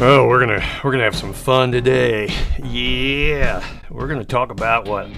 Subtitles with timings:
[0.00, 2.28] Oh, we're gonna we're gonna have some fun today.
[2.58, 5.08] Yeah, we're gonna talk about what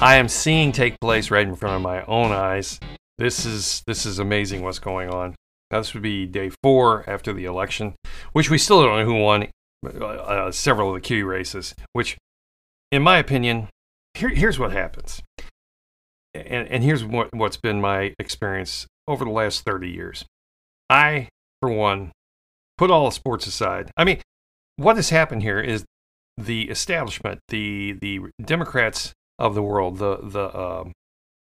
[0.00, 2.80] I am seeing take place right in front of my own eyes.
[3.16, 4.62] This is this is amazing.
[4.62, 5.36] What's going on?
[5.70, 7.94] Now, this would be day four after the election,
[8.32, 9.46] which we still don't know who won
[9.86, 11.72] uh, uh, several of the key races.
[11.92, 12.18] Which,
[12.90, 13.68] in my opinion,
[14.14, 15.22] here, here's what happens,
[16.34, 20.24] and and here's what what's been my experience over the last thirty years.
[20.90, 21.28] I,
[21.60, 22.10] for one,
[22.78, 23.90] put all the sports aside.
[23.96, 24.20] I mean,
[24.76, 25.84] what has happened here is
[26.38, 30.92] the establishment, the the Democrats of the world, the the um,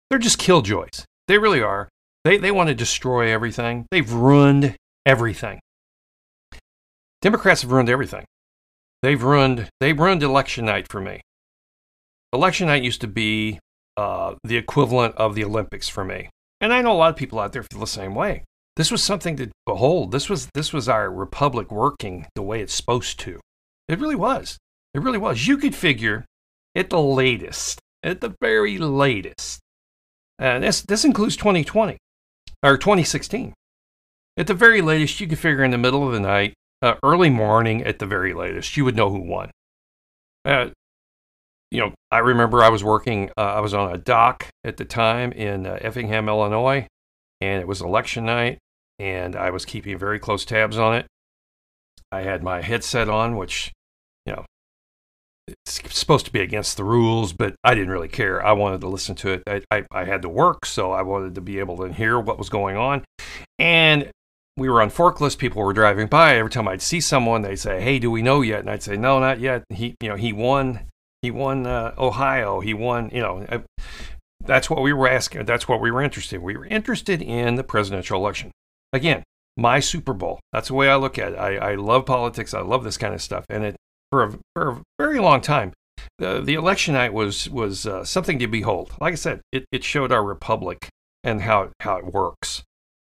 [0.08, 1.04] they're just killjoys.
[1.28, 1.88] They really are.
[2.24, 3.86] They they want to destroy everything.
[3.90, 5.60] They've ruined everything.
[7.20, 8.24] Democrats have ruined everything.
[9.02, 11.20] They've ruined they've ruined election night for me.
[12.32, 13.58] Election night used to be
[13.96, 16.28] uh, the equivalent of the Olympics for me,
[16.60, 18.44] and I know a lot of people out there feel the same way.
[18.76, 20.12] This was something to behold.
[20.12, 23.40] This was this was our republic working the way it's supposed to.
[23.88, 24.58] It really was.
[24.92, 25.46] It really was.
[25.46, 26.26] You could figure
[26.74, 29.60] at the latest, at the very latest,
[30.38, 31.96] and this this includes 2020
[32.62, 33.54] or 2016.
[34.36, 37.30] At the very latest, you could figure in the middle of the night, uh, early
[37.30, 39.50] morning at the very latest, you would know who won.
[40.44, 40.68] Uh,
[41.70, 44.84] you know, I remember I was working, uh, I was on a dock at the
[44.84, 46.86] time in uh, Effingham, Illinois,
[47.40, 48.58] and it was election night,
[48.98, 51.06] and I was keeping very close tabs on it.
[52.12, 53.72] I had my headset on, which,
[54.24, 54.44] you know,
[55.48, 58.44] it's supposed to be against the rules, but I didn't really care.
[58.44, 59.42] I wanted to listen to it.
[59.46, 62.38] I, I, I, had to work, so I wanted to be able to hear what
[62.38, 63.04] was going on.
[63.58, 64.10] And
[64.56, 65.38] we were on forklifts.
[65.38, 66.36] People were driving by.
[66.36, 68.96] Every time I'd see someone, they'd say, "Hey, do we know yet?" And I'd say,
[68.96, 70.80] "No, not yet." He, you know, he won.
[71.22, 72.60] He won uh, Ohio.
[72.60, 73.10] He won.
[73.12, 73.62] You know, I,
[74.44, 75.44] that's what we were asking.
[75.44, 76.36] That's what we were interested.
[76.36, 76.42] in.
[76.42, 78.50] We were interested in the presidential election.
[78.92, 79.22] Again,
[79.56, 80.40] my Super Bowl.
[80.52, 81.36] That's the way I look at it.
[81.36, 82.54] I, I love politics.
[82.54, 83.44] I love this kind of stuff.
[83.48, 83.76] And it,
[84.10, 85.72] for, a, for a very long time,
[86.22, 88.92] uh, the election night was, was uh, something to behold.
[89.00, 90.88] Like I said, it, it showed our republic
[91.24, 92.62] and how, how it works.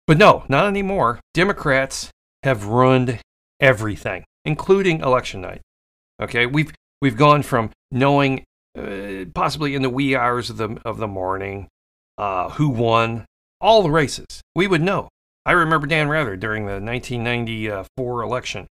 [0.07, 1.21] But no, not anymore.
[1.35, 2.11] Democrats
[2.43, 3.21] have ruined
[3.61, 5.61] everything, including election night.
[6.21, 8.43] Okay, we've we've gone from knowing
[8.77, 11.69] uh, possibly in the wee hours of the of the morning
[12.17, 13.27] uh, who won
[13.61, 14.41] all the races.
[14.55, 15.09] We would know.
[15.49, 18.67] I remember Dan Rather during the 1994 election,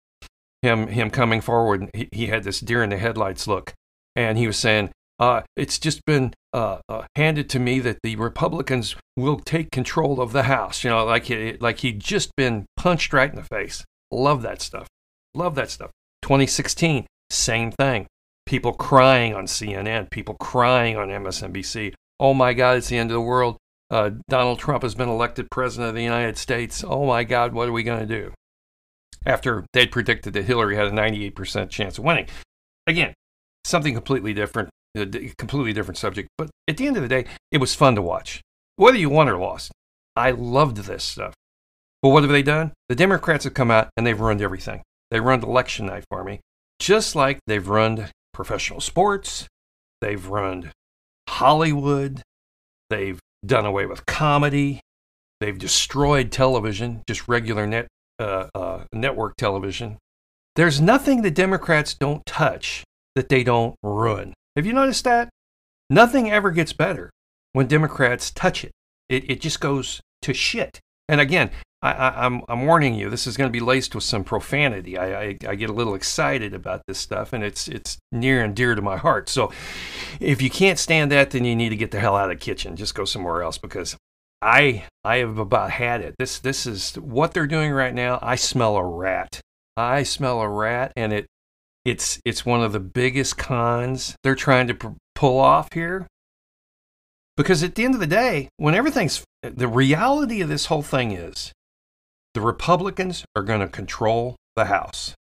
[0.62, 1.90] him him coming forward.
[1.96, 3.74] He, he had this deer in the headlights look,
[4.16, 8.16] and he was saying, uh, "It's just been uh, uh, handed to me that the
[8.18, 12.68] Republicans will take control of the House." You know, like he, like he'd just been
[12.76, 13.84] punched right in the face.
[14.12, 14.86] Love that stuff.
[15.34, 15.90] Love that stuff.
[16.22, 18.06] 2016, same thing.
[18.46, 20.12] People crying on CNN.
[20.12, 21.96] People crying on MSNBC.
[22.20, 23.58] Oh my God, it's the end of the world
[23.90, 26.84] uh, Donald Trump has been elected president of the United States.
[26.86, 28.34] Oh my God, what are we going to do?
[29.25, 32.28] After they'd predicted that Hillary had a 98% chance of winning.
[32.86, 33.14] Again,
[33.66, 35.06] something completely different, a
[35.38, 36.30] completely different subject.
[36.38, 38.42] But at the end of the day, it was fun to watch,
[38.76, 39.72] whether you won or lost.
[40.16, 41.34] I loved this stuff.
[42.02, 42.74] But what have they done?
[42.90, 44.84] The Democrats have come out and they've ruined everything.
[45.12, 46.42] They ruined election night for me,
[46.80, 49.47] just like they've ruined professional sports,
[50.02, 50.72] they've ruined
[51.30, 52.22] Hollywood,
[52.90, 54.81] they've done away with comedy.
[55.40, 57.88] They've destroyed television, just regular net,
[58.20, 59.98] uh, uh, network television.
[60.56, 62.84] There's nothing the Democrats don't touch
[63.16, 64.34] that they don't ruin.
[64.56, 65.30] Have you noticed that?
[65.90, 67.12] Nothing ever gets better
[67.53, 68.72] when Democrats touch it.
[69.08, 70.80] It, it just goes to shit.
[71.08, 71.52] And again,
[71.82, 74.98] I, am I'm, I'm warning you, this is going to be laced with some profanity.
[74.98, 78.56] I, I, I, get a little excited about this stuff, and it's, it's near and
[78.56, 79.29] dear to my heart.
[79.29, 79.52] So
[80.20, 82.44] if you can't stand that, then you need to get the hell out of the
[82.44, 82.76] kitchen.
[82.76, 83.96] Just go somewhere else because
[84.41, 86.16] I, I have about had it.
[86.18, 88.18] This, this is what they're doing right now.
[88.23, 89.40] I smell a rat.
[89.76, 91.28] I smell a rat, and it,
[91.85, 96.08] it's, it's one of the biggest cons they're trying to pr- pull off here.
[97.35, 101.12] Because at the end of the day, when everything's the reality of this whole thing
[101.12, 101.53] is
[102.37, 105.16] the Republicans are going to control the House.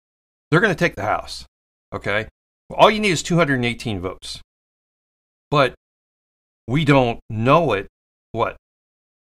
[0.50, 1.46] They're going to take the House.
[1.94, 2.28] Okay?
[2.74, 4.42] All you need is 218 votes.
[5.52, 5.76] But
[6.68, 7.86] we don't know it,
[8.32, 8.56] what,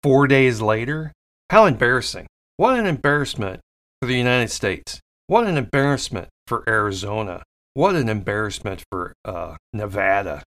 [0.03, 1.13] four days later?
[1.49, 2.27] How embarrassing.
[2.57, 3.61] What an embarrassment
[4.03, 4.99] for the United States.
[5.29, 7.45] What an embarrassment for Arizona.
[7.75, 10.43] what an embarrassment for uh, Nevada.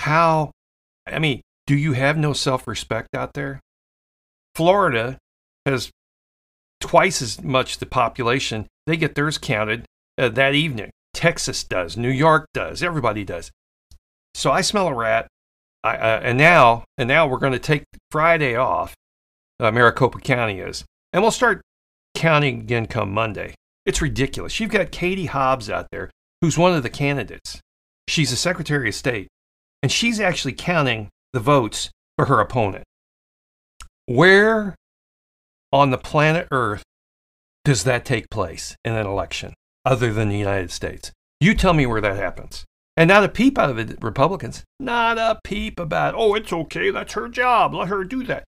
[0.00, 0.50] How,
[1.06, 3.60] I mean, do you have no self respect out there?
[4.56, 5.18] Florida
[5.64, 5.92] has
[6.86, 8.66] twice as much the population.
[8.86, 9.84] They get theirs counted
[10.18, 10.90] uh, that evening.
[11.12, 11.96] Texas does.
[11.96, 12.82] New York does.
[12.82, 13.50] Everybody does.
[14.34, 15.26] So I smell a rat.
[15.82, 18.94] I, uh, and now, and now we're going to take Friday off.
[19.58, 21.62] Uh, Maricopa County is, and we'll start
[22.14, 23.54] counting again come Monday.
[23.86, 24.60] It's ridiculous.
[24.60, 26.10] You've got Katie Hobbs out there,
[26.42, 27.60] who's one of the candidates.
[28.06, 29.28] She's a Secretary of State,
[29.82, 32.84] and she's actually counting the votes for her opponent.
[34.04, 34.74] Where
[35.72, 36.82] on the planet Earth
[37.64, 39.54] does that take place in an election
[39.84, 41.10] other than the United States?
[41.40, 42.64] You tell me where that happens.
[42.96, 44.64] And not a peep out of the Republicans.
[44.80, 46.90] Not a peep about, oh, it's okay.
[46.90, 47.74] That's her job.
[47.74, 48.44] Let her do that.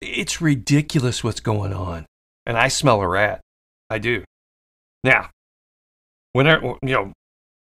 [0.00, 2.06] It's ridiculous what's going on.
[2.46, 3.40] And I smell a rat.
[3.88, 4.24] I do.
[5.04, 5.30] Now,
[6.32, 7.12] whenever, you know,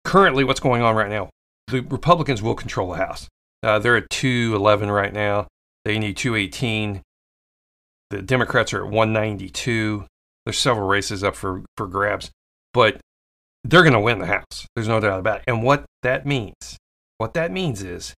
[0.05, 1.31] currently what's going on right now,
[1.69, 3.29] the Republicans will control the House.
[3.63, 5.47] Uh, they're at 211 right now.
[5.85, 7.01] They need 218.
[8.11, 10.05] The Democrats are at 192.
[10.45, 12.31] There's several races up for, for grabs,
[12.73, 13.01] but
[13.65, 14.67] they're going to win the House.
[14.75, 15.45] There's no doubt about it.
[15.47, 16.79] And what that means,
[17.19, 18.15] what that means is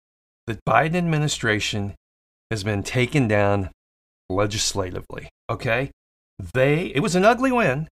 [0.47, 1.95] the Biden administration
[2.49, 3.71] has been taken down
[4.29, 5.29] legislatively.
[5.49, 5.91] Okay,
[6.53, 7.87] they it was an ugly win.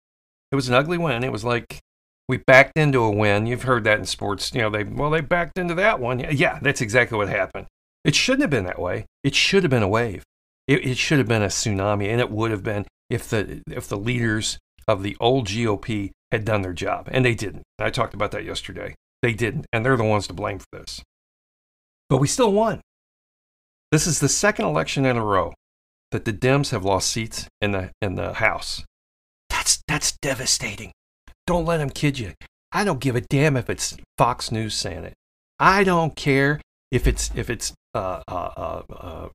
[0.52, 1.24] It was an ugly win.
[1.24, 1.80] It was like
[2.28, 3.46] we backed into a win.
[3.46, 4.52] You've heard that in sports.
[4.54, 6.20] You know, they well they backed into that one.
[6.30, 7.66] Yeah, that's exactly what happened.
[8.04, 9.06] It shouldn't have been that way.
[9.24, 10.22] It should have been a wave.
[10.66, 13.88] It, it should have been a tsunami, and it would have been if the if
[13.88, 14.58] the leaders
[14.88, 17.62] of the old GOP had done their job, and they didn't.
[17.78, 18.94] I talked about that yesterday.
[19.22, 21.02] They didn't, and they're the ones to blame for this.
[22.08, 22.80] But we still won.
[23.92, 25.54] This is the second election in a row
[26.10, 28.84] that the Dems have lost seats in the in the House.
[29.48, 30.92] That's that's devastating.
[31.46, 32.34] Don't let them kid you.
[32.72, 35.14] I don't give a damn if it's Fox News saying it.
[35.58, 36.60] I don't care
[36.90, 39.28] if it's if it's uh, uh, uh, uh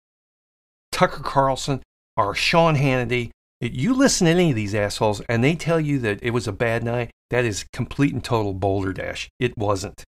[1.01, 1.81] Tucker Carlson
[2.15, 3.31] or Sean Hannity.
[3.59, 6.51] You listen to any of these assholes and they tell you that it was a
[6.51, 9.27] bad night, that is complete and total boulder dash.
[9.39, 10.03] It wasn't.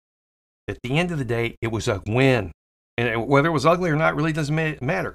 [0.69, 2.53] At the end of the day, it was a win.
[2.99, 5.15] And whether it was ugly or not really doesn't matter.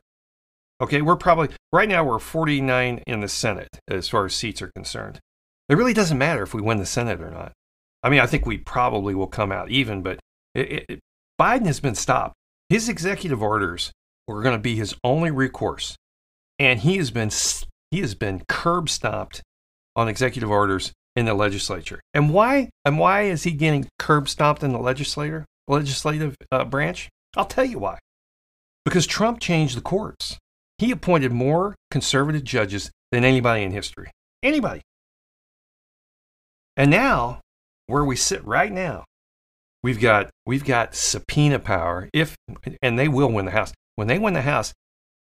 [0.81, 4.71] Okay, we're probably, right now, we're 49 in the Senate as far as seats are
[4.75, 5.19] concerned.
[5.69, 7.51] It really doesn't matter if we win the Senate or not.
[8.01, 10.19] I mean, I think we probably will come out even, but
[10.56, 11.00] it, it,
[11.39, 12.33] Biden has been stopped.
[12.68, 13.91] His executive orders
[14.27, 15.95] were going to be his only recourse,
[16.59, 17.31] and he has been
[17.91, 19.41] he has been curb stopped
[19.95, 22.00] on executive orders in the legislature.
[22.13, 22.69] And why?
[22.85, 27.09] And why is he getting curb stopped in the legislator legislative uh, branch?
[27.35, 28.00] I'll tell you why.
[28.85, 30.38] Because Trump changed the courts.
[30.77, 34.12] He appointed more conservative judges than anybody in history.
[34.44, 34.81] Anybody.
[36.77, 37.41] And now,
[37.88, 39.03] where we sit right now,
[39.81, 42.07] we've got we've got subpoena power.
[42.13, 42.35] If
[42.81, 43.74] and they will win the House.
[43.97, 44.73] When they win the House,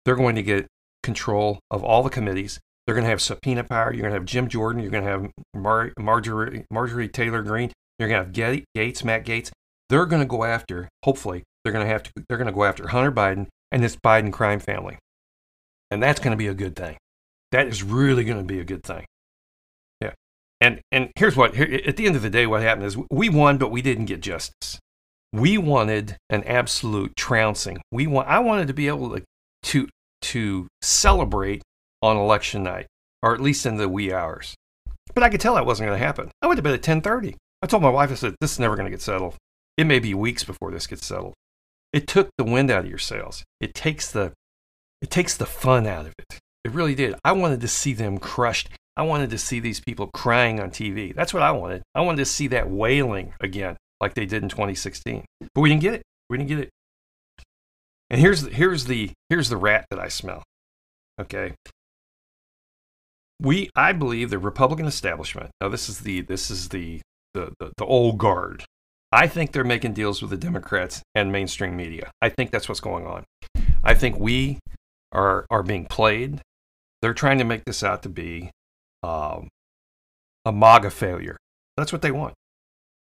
[0.05, 0.65] they're going to get
[1.03, 2.59] control of all the committees.
[2.85, 3.93] They're going to have subpoena power.
[3.93, 4.81] You're going to have Jim Jordan.
[4.81, 7.71] You're going to have Mar- Marjorie, Marjorie Taylor Greene.
[7.99, 9.51] You're going to have Gaetz, Matt Gaetz.
[9.89, 10.89] They're going to go after.
[11.03, 12.11] Hopefully, they're going to have to.
[12.27, 14.97] They're going to go after Hunter Biden and this Biden crime family.
[15.91, 16.97] And that's going to be a good thing.
[17.51, 19.05] That is really going to be a good thing.
[19.99, 20.13] Yeah.
[20.61, 23.27] And and here's what here, at the end of the day what happened is we
[23.27, 24.79] won but we didn't get justice.
[25.33, 27.81] We wanted an absolute trouncing.
[27.91, 29.23] We want I wanted to be able to
[29.63, 29.87] to
[30.23, 31.61] to celebrate
[32.01, 32.87] on election night
[33.21, 34.55] or at least in the wee hours.
[35.13, 36.31] But I could tell that wasn't going to happen.
[36.41, 37.35] I went to bed at 10:30.
[37.61, 39.35] I told my wife I said this is never going to get settled.
[39.77, 41.33] It may be weeks before this gets settled.
[41.93, 43.43] It took the wind out of your sails.
[43.59, 44.33] It takes the
[45.01, 46.39] it takes the fun out of it.
[46.63, 47.15] It really did.
[47.25, 48.69] I wanted to see them crushed.
[48.95, 51.15] I wanted to see these people crying on TV.
[51.15, 51.81] That's what I wanted.
[51.95, 55.23] I wanted to see that wailing again, like they did in 2016.
[55.53, 56.03] But we didn't get it.
[56.29, 56.69] We didn't get it.
[58.09, 60.43] And here's the, here's the here's the rat that I smell.
[61.19, 61.53] Okay.
[63.39, 65.51] We I believe the Republican establishment.
[65.61, 67.01] Now this is the this is the
[67.33, 68.65] the, the, the old guard.
[69.13, 72.11] I think they're making deals with the Democrats and mainstream media.
[72.21, 73.23] I think that's what's going on.
[73.83, 74.59] I think we
[75.11, 76.41] are are being played.
[77.01, 78.51] They're trying to make this out to be
[79.03, 79.47] um,
[80.45, 81.37] a MAGA failure.
[81.77, 82.35] That's what they want.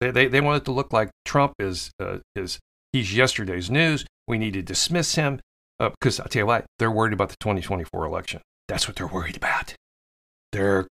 [0.00, 2.58] They, they, they want it to look like Trump is uh, is
[2.92, 4.04] he's yesterday's news.
[4.26, 5.40] We need to dismiss him
[5.78, 8.40] uh, because I tell you what, they're worried about the 2024 election.
[8.68, 9.74] That's what they're worried about.
[10.52, 10.86] They're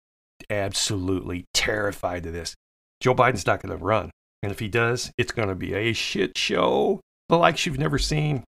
[0.50, 2.54] absolutely terrified of this.
[3.00, 4.10] Joe Biden's not going to run,
[4.42, 7.98] and if he does, it's going to be a shit show the likes you've never
[7.98, 8.44] seen.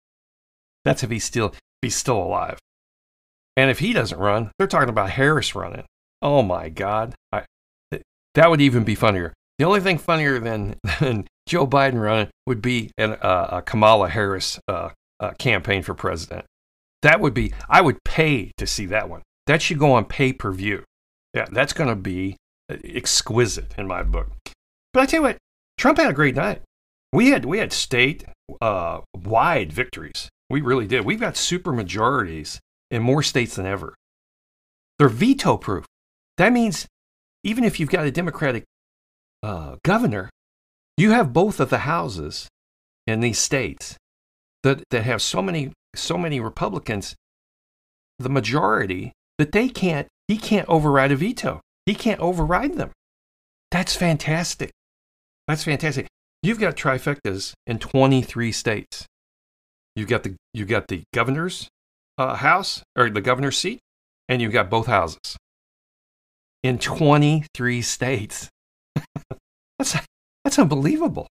[0.84, 2.58] That's if he's still he's still alive.
[3.56, 5.84] And if he doesn't run, they're talking about Harris running.
[6.22, 7.14] Oh my God.
[7.32, 7.44] I,
[8.34, 9.34] that would even be funnier.
[9.60, 14.08] The only thing funnier than, than Joe Biden running would be an, uh, a Kamala
[14.08, 14.88] Harris uh,
[15.20, 16.46] uh, campaign for president.
[17.02, 19.20] That would be, I would pay to see that one.
[19.46, 20.84] That should go on pay per view.
[21.34, 22.38] Yeah, that's going to be
[22.72, 24.28] uh, exquisite in my book.
[24.94, 25.36] But I tell you what,
[25.76, 26.62] Trump had a great night.
[27.12, 28.24] We had we had state
[28.62, 30.30] uh, wide victories.
[30.48, 31.04] We really did.
[31.04, 33.94] We've got super majorities in more states than ever.
[34.98, 35.84] They're veto proof.
[36.38, 36.86] That means
[37.44, 38.64] even if you've got a Democratic
[39.42, 40.30] uh, governor,
[40.96, 42.48] you have both of the houses
[43.06, 43.96] in these states
[44.62, 47.16] that, that have so many so many Republicans,
[48.18, 51.60] the majority that they can't he can't override a veto.
[51.86, 52.92] He can't override them.
[53.70, 54.70] That's fantastic.
[55.48, 56.06] That's fantastic.
[56.42, 59.06] You've got trifectas in 23 states.
[59.96, 61.68] You've got the you've got the governor's
[62.16, 63.80] uh, house or the governor's seat,
[64.28, 65.36] and you've got both houses
[66.62, 68.48] in 23 states.
[69.78, 69.96] That's
[70.44, 71.28] that's unbelievable.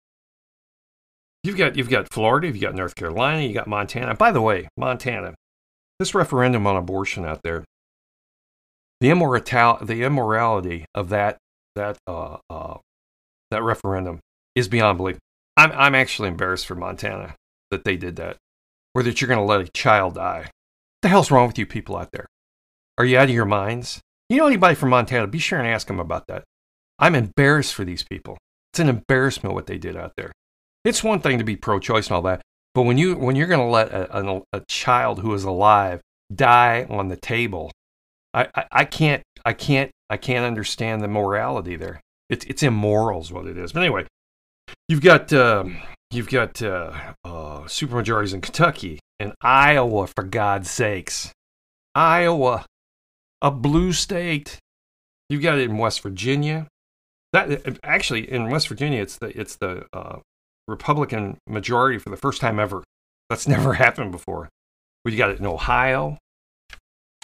[1.43, 4.15] You've got you've got Florida, you've got North Carolina, you got Montana.
[4.15, 5.35] By the way, Montana,
[5.97, 7.63] this referendum on abortion out there,
[8.99, 11.37] the immorality the immorality of that
[11.75, 12.77] that uh, uh,
[13.51, 14.19] that referendum
[14.55, 15.17] is beyond belief.
[15.55, 17.35] I'm I'm actually embarrassed for Montana
[17.71, 18.37] that they did that,
[18.93, 20.39] or that you're going to let a child die.
[20.39, 20.51] What
[21.03, 22.25] the hell's wrong with you people out there?
[22.97, 24.01] Are you out of your minds?
[24.27, 25.27] You know anybody from Montana?
[25.27, 26.43] Be sure and ask them about that.
[26.99, 28.37] I'm embarrassed for these people.
[28.73, 30.31] It's an embarrassment what they did out there.
[30.83, 32.41] It's one thing to be pro-choice and all that,
[32.75, 36.01] but when you when you're going to let a, a, a, child who is alive
[36.33, 37.71] die on the table,
[38.33, 41.99] I, I, I can't I can't I can't understand the morality there.
[42.29, 43.73] It's it's immoral is what it is.
[43.73, 44.05] But anyway,
[44.87, 45.77] you've got um,
[46.11, 46.93] you've got uh,
[47.25, 51.33] uh, supermajorities in Kentucky and Iowa for God's sakes,
[51.95, 52.65] Iowa,
[53.41, 54.59] a blue state.
[55.27, 56.67] You've got it in West Virginia.
[57.33, 60.19] That actually in West Virginia, it's the it's the uh,
[60.67, 62.83] Republican majority for the first time ever.
[63.29, 64.49] That's never happened before.
[65.05, 66.17] We got it in Ohio.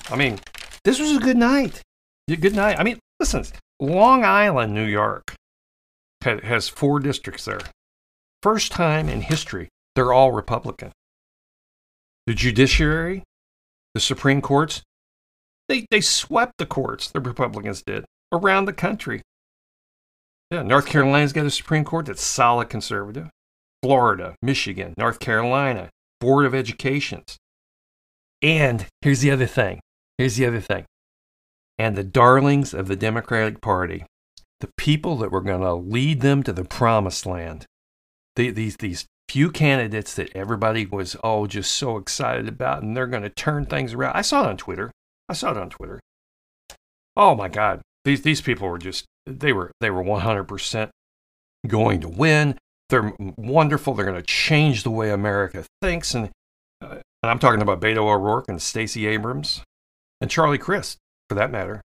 [0.09, 0.39] I mean,
[0.83, 1.81] this was a good night.
[2.29, 2.79] Good night.
[2.79, 3.43] I mean, listen,
[3.79, 5.35] Long Island, New York,
[6.21, 7.59] has four districts there.
[8.41, 10.91] First time in history, they're all Republican.
[12.27, 13.23] The judiciary,
[13.93, 14.81] the Supreme Courts,
[15.67, 19.21] they, they swept the courts, the Republicans did, around the country.
[20.55, 23.29] Yeah, North Carolina's got a Supreme Court that's solid conservative.
[23.83, 25.89] Florida, Michigan, North Carolina,
[26.21, 27.35] Board of Educations.
[28.41, 29.81] And here's the other thing.
[30.17, 30.85] Here's the other thing.
[31.77, 34.05] And the darlings of the Democratic Party,
[34.61, 37.65] the people that were going to lead them to the promised land,
[38.37, 43.07] the, these, these few candidates that everybody was, oh, just so excited about, and they're
[43.07, 44.15] going to turn things around.
[44.15, 44.89] I saw it on Twitter.
[45.27, 45.99] I saw it on Twitter.
[47.17, 47.81] Oh my God.
[48.05, 50.89] These, these people were just, they were, they were 100%
[51.67, 52.57] going to win.
[52.89, 53.93] They're wonderful.
[53.93, 56.13] They're going to change the way America thinks.
[56.13, 56.29] And,
[56.81, 59.63] uh, and I'm talking about Beto O'Rourke and Stacey Abrams
[60.21, 61.81] and Charlie Crist, for that matter.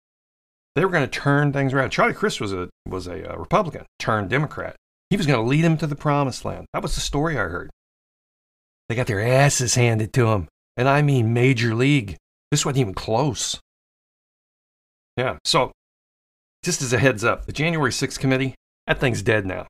[0.74, 1.90] They were going to turn things around.
[1.90, 4.76] Charlie Crist was a was a, uh, Republican, turned Democrat.
[5.10, 6.66] He was going to lead them to the promised land.
[6.72, 7.70] That was the story I heard.
[8.88, 12.16] They got their asses handed to them, and I mean major league.
[12.50, 13.58] This wasn't even close.
[15.16, 15.38] Yeah.
[15.44, 15.72] So,
[16.62, 18.54] just as a heads up, the January 6th committee,
[18.86, 19.66] that thing's dead now.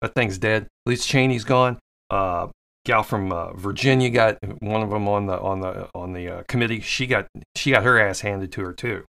[0.00, 0.68] That thing's dead.
[0.86, 1.78] Liz Cheney's gone.
[2.10, 2.48] Uh,
[2.84, 6.42] gal from uh, Virginia got one of them on the on the on the uh,
[6.48, 6.80] committee.
[6.80, 7.26] She got
[7.56, 9.04] she got her ass handed to her too.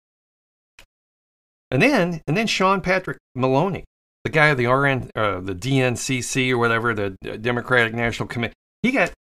[1.70, 3.84] And then and then Sean Patrick Maloney,
[4.22, 8.92] the guy of the RN uh, the DNCC or whatever, the Democratic National Committee, he
[8.92, 9.12] got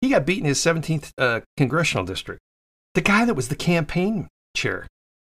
[0.00, 2.40] he got beaten in his 17th uh, congressional district.
[2.94, 4.86] The guy that was the campaign chair,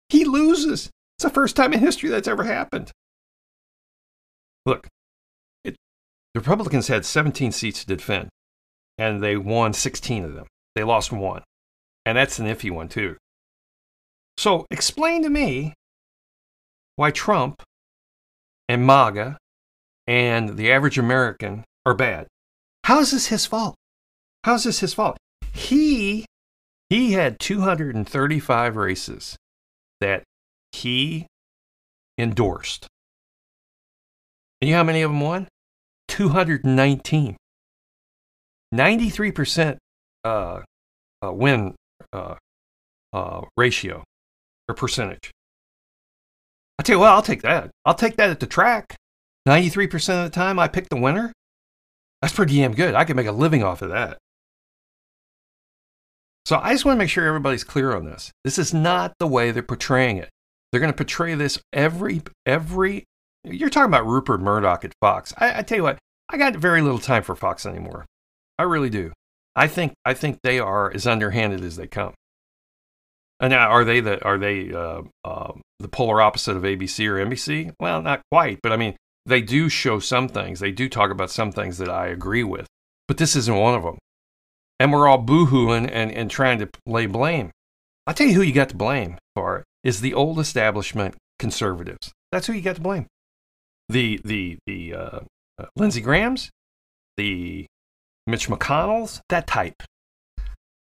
[0.08, 0.90] he loses.
[1.16, 2.90] It's the first time in history that's ever happened.
[4.66, 4.88] Look,
[5.64, 5.76] it,
[6.34, 8.28] the Republicans had 17 seats to defend
[8.98, 10.46] and they won 16 of them.
[10.74, 11.42] They lost one.
[12.04, 13.16] And that's an iffy one, too.
[14.36, 15.74] So explain to me
[16.96, 17.62] why Trump
[18.68, 19.38] and MAGA
[20.06, 22.26] and the average American are bad.
[22.84, 23.74] How is this his fault?
[24.44, 25.16] How is this his fault?
[25.52, 26.26] He
[26.88, 29.36] he had 235 races
[30.00, 30.22] that
[30.76, 31.26] he
[32.18, 32.86] endorsed.
[34.60, 35.48] And you know how many of them won?
[36.08, 37.36] 219.
[38.74, 39.76] 93%
[40.24, 40.60] uh,
[41.22, 41.74] uh, win
[42.12, 42.34] uh,
[43.12, 44.04] uh, ratio
[44.68, 45.30] or percentage.
[46.78, 47.70] I tell you what, I'll take that.
[47.84, 48.96] I'll take that at the track.
[49.48, 51.32] 93% of the time I pick the winner.
[52.20, 52.94] That's pretty damn good.
[52.94, 54.18] I can make a living off of that.
[56.44, 58.30] So I just want to make sure everybody's clear on this.
[58.44, 60.30] This is not the way they're portraying it.
[60.70, 63.04] They're going to portray this every every
[63.44, 65.32] you're talking about Rupert Murdoch at Fox.
[65.38, 68.04] I, I tell you what, I got very little time for Fox anymore.
[68.58, 69.12] I really do.
[69.54, 72.14] I think I think they are as underhanded as they come.
[73.38, 77.24] And now, are they the are they uh, uh, the polar opposite of ABC or
[77.24, 77.72] NBC?
[77.80, 80.60] Well, not quite, but I mean, they do show some things.
[80.60, 82.66] They do talk about some things that I agree with,
[83.08, 83.98] but this isn't one of them.
[84.78, 87.50] And we're all boohooing and, and trying to lay blame.
[88.06, 92.10] I'll tell you who you got to blame for it is the old establishment conservatives.
[92.32, 93.06] That's who you got to blame.
[93.88, 95.20] The the the uh,
[95.58, 96.50] uh, Lindsey Graham's,
[97.16, 97.66] the
[98.26, 99.80] Mitch McConnell's, that type.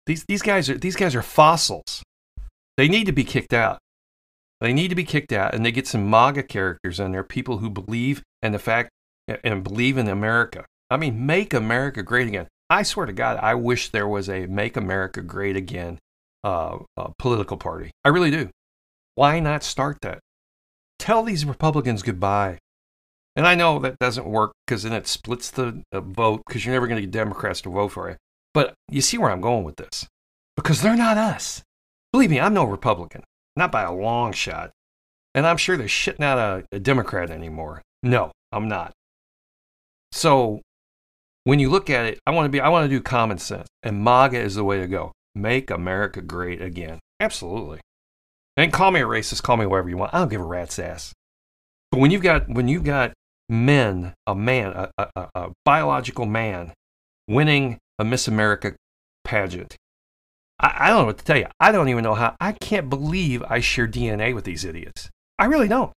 [0.05, 2.03] These these guys are these guys are fossils.
[2.77, 3.79] They need to be kicked out.
[4.61, 7.57] They need to be kicked out, and they get some MAGA characters in there, people
[7.57, 8.91] who believe in the fact
[9.27, 10.65] and believe in America.
[10.89, 12.47] I mean, make America great again.
[12.69, 15.99] I swear to God, I wish there was a Make America Great Again
[16.43, 17.91] uh, uh, political party.
[18.05, 18.49] I really do.
[19.15, 20.19] Why not start that?
[20.99, 22.59] Tell these Republicans goodbye.
[23.35, 26.87] And I know that doesn't work because then it splits the, vote because you're never
[26.87, 28.17] going to get Democrats to vote for it.
[28.53, 30.07] But you see where I'm going with this.
[30.55, 31.61] Because they're not us.
[32.13, 33.23] Believe me, I'm no Republican,
[33.57, 34.71] not by a long shot.
[35.33, 37.81] And I'm sure they're shitting out a, a Democrat anymore.
[38.01, 38.93] No, I'm not.
[40.13, 40.61] So
[41.43, 43.67] when you look at it, I want to be I want to do common sense.
[43.83, 45.11] And MAGA is the way to go.
[45.33, 46.99] Make America great again.
[47.19, 47.81] Absolutely.
[48.57, 50.13] And call me a racist, call me whatever you want.
[50.13, 51.13] I don't give a rat's ass.
[51.91, 53.13] But when you've got when you've got
[53.49, 56.73] men, a man, a, a, a biological man,
[57.27, 58.75] winning a Miss America
[59.23, 59.75] pageant,
[60.59, 61.47] I, I don't know what to tell you.
[61.59, 62.35] I don't even know how.
[62.39, 65.09] I can't believe I share DNA with these idiots.
[65.37, 65.91] I really don't.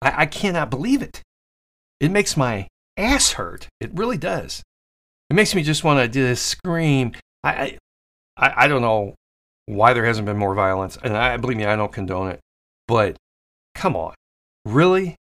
[0.00, 1.22] I, I cannot believe it.
[2.00, 3.68] It makes my ass hurt.
[3.80, 4.62] It really does.
[5.30, 7.12] It makes me just want to just scream.
[7.42, 7.78] I,
[8.36, 9.14] I, I don't know
[9.66, 12.40] why there hasn't been more violence, and I believe me, I don't condone it.
[12.86, 13.16] But
[13.74, 14.14] come on,
[14.64, 15.16] really?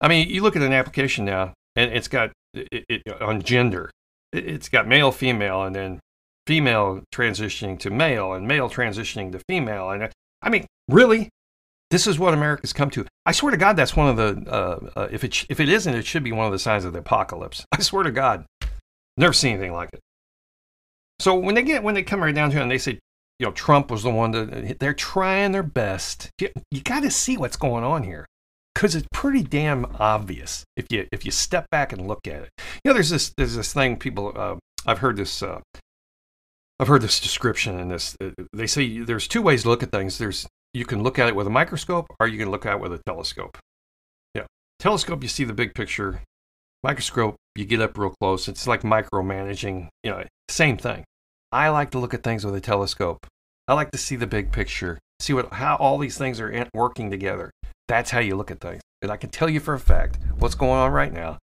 [0.00, 3.90] I mean, you look at an application now, and it's got it, it, on gender.
[4.32, 6.00] It, it's got male, female, and then
[6.46, 9.90] female transitioning to male and male transitioning to female.
[9.90, 10.10] And
[10.42, 11.30] I mean, really,
[11.90, 13.06] this is what America's come to.
[13.24, 14.50] I swear to God, that's one of the.
[14.50, 16.92] Uh, uh, if it if it isn't, it should be one of the signs of
[16.92, 17.64] the apocalypse.
[17.72, 18.44] I swear to God,
[19.16, 20.00] never seen anything like it.
[21.20, 22.98] So when they get when they come right down to it and they say,
[23.38, 26.30] you know, Trump was the one that they're trying their best.
[26.40, 28.26] You, you got to see what's going on here
[28.74, 32.50] because it's pretty damn obvious if you if you step back and look at it.
[32.84, 34.32] You know, there's this there's this thing people.
[34.34, 35.60] Uh, I've heard this uh,
[36.78, 38.16] I've heard this description and this.
[38.22, 40.18] Uh, they say there's two ways to look at things.
[40.18, 42.80] There's you can look at it with a microscope, or you can look at it
[42.80, 43.58] with a telescope.
[44.34, 44.46] Yeah,
[44.78, 46.22] telescope you see the big picture.
[46.82, 48.48] Microscope you get up real close.
[48.48, 49.88] It's like micromanaging.
[50.02, 51.04] You know, same thing.
[51.54, 53.28] I like to look at things with a telescope.
[53.68, 57.12] I like to see the big picture, see what how all these things are working
[57.12, 57.52] together.
[57.86, 58.82] That's how you look at things.
[59.02, 61.38] And I can tell you for a fact what's going on right now.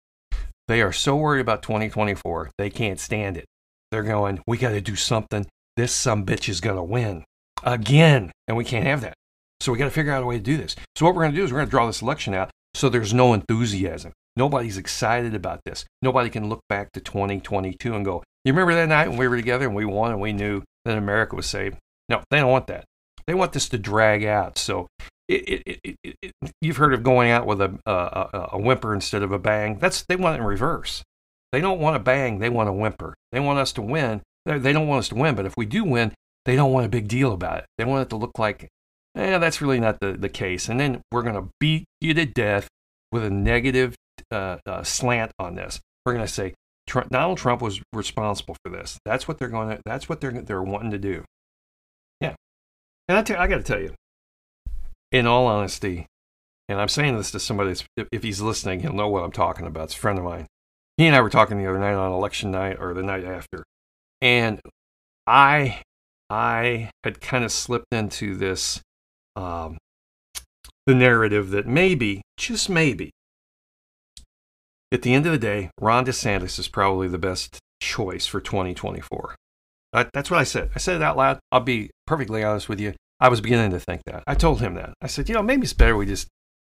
[0.69, 3.43] They are so worried about 2024, they can't stand it.
[3.91, 5.45] They're going, we got to do something.
[5.75, 7.25] This some bitch is going to win
[7.61, 8.31] again.
[8.47, 9.15] And we can't have that.
[9.59, 10.77] So we got to figure out a way to do this.
[10.95, 12.87] So what we're going to do is we're going to draw this election out so
[12.87, 14.13] there's no enthusiasm.
[14.38, 15.84] Nobody's excited about this.
[16.04, 19.36] Nobody can look back to 2022 and go, you remember that night when we were
[19.36, 21.78] together and we won and we knew that America was saved?
[22.08, 22.86] No, they don't want that.
[23.26, 24.60] They want this to drag out.
[24.60, 24.86] So
[25.28, 29.32] it, it, it, you've heard of going out with a, a, a whimper instead of
[29.32, 29.80] a bang.
[29.80, 31.02] That's they want it in reverse.
[31.52, 33.15] They don't want a bang, they want a whimper.
[33.32, 34.21] They want us to win.
[34.45, 36.13] They don't want us to win, but if we do win,
[36.45, 37.65] they don't want a big deal about it.
[37.80, 38.69] They want it to look like,
[39.15, 40.69] eh, that's really not the, the case.
[40.69, 42.67] And then we're going to beat you to death
[43.12, 43.95] with a negative
[44.31, 45.79] uh, uh, slant on this.
[46.05, 46.53] We're going to say
[46.87, 48.97] Trump, Donald Trump was responsible for this.
[49.05, 49.81] That's what they're going to.
[49.85, 51.23] That's what they're they're wanting to do.
[52.21, 52.35] Yeah,
[53.07, 53.93] and I, t- I got to tell you,
[55.11, 56.05] in all honesty,
[56.69, 59.65] and I'm saying this to somebody if, if he's listening, he'll know what I'm talking
[59.65, 59.85] about.
[59.85, 60.47] It's a friend of mine
[60.97, 63.63] he and I were talking the other night on election night or the night after,
[64.19, 64.59] and
[65.27, 65.81] I
[66.29, 68.81] I had kind of slipped into this
[69.35, 69.77] um,
[70.87, 73.11] the narrative that maybe, just maybe,
[74.91, 79.36] at the end of the day, Ron DeSantis is probably the best choice for 2024.
[80.13, 80.69] that's what I said.
[80.76, 81.39] I said it out loud.
[81.52, 82.93] I'll be perfectly honest with you.
[83.19, 84.23] I was beginning to think that.
[84.28, 84.93] I told him that.
[85.02, 86.28] I said, you know, maybe it's better we just,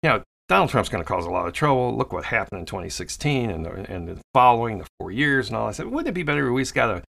[0.02, 1.96] you know, Donald Trump's going to cause a lot of trouble.
[1.96, 5.68] Look what happened in 2016 and the, and the following the four years and all.
[5.68, 7.04] I said, wouldn't it be better if we just got a,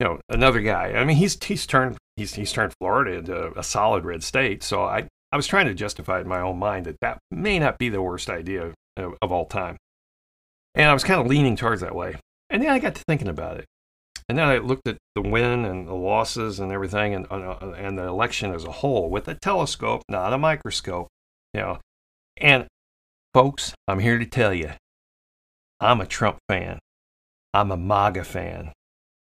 [0.00, 0.92] you know, another guy?
[0.92, 4.62] I mean, he's he's turned he's he's turned Florida into a solid red state.
[4.62, 7.78] So I I was trying to justify in my own mind that that may not
[7.78, 9.76] be the worst idea of, of all time,
[10.78, 12.16] and I was kind of leaning towards that way.
[12.48, 13.66] And then I got to thinking about it,
[14.30, 17.98] and then I looked at the win and the losses and everything, and uh, and
[17.98, 21.08] the election as a whole with a telescope, not a microscope,
[21.52, 21.78] you know.
[22.38, 22.68] And
[23.34, 24.72] Folks, I'm here to tell you
[25.80, 26.78] I'm a Trump fan.
[27.52, 28.72] I'm a MAGA fan.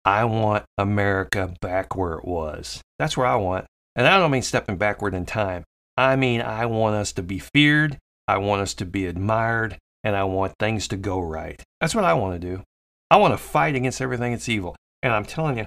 [0.03, 2.81] I want America back where it was.
[2.99, 3.65] That's where I want.
[3.95, 5.63] And I don't mean stepping backward in time.
[5.95, 7.97] I mean, I want us to be feared.
[8.27, 9.77] I want us to be admired.
[10.06, 11.62] And I want things to go right.
[11.82, 12.63] That's what I want to do.
[13.12, 14.78] I want to fight against everything that's evil.
[15.04, 15.65] And I'm telling you,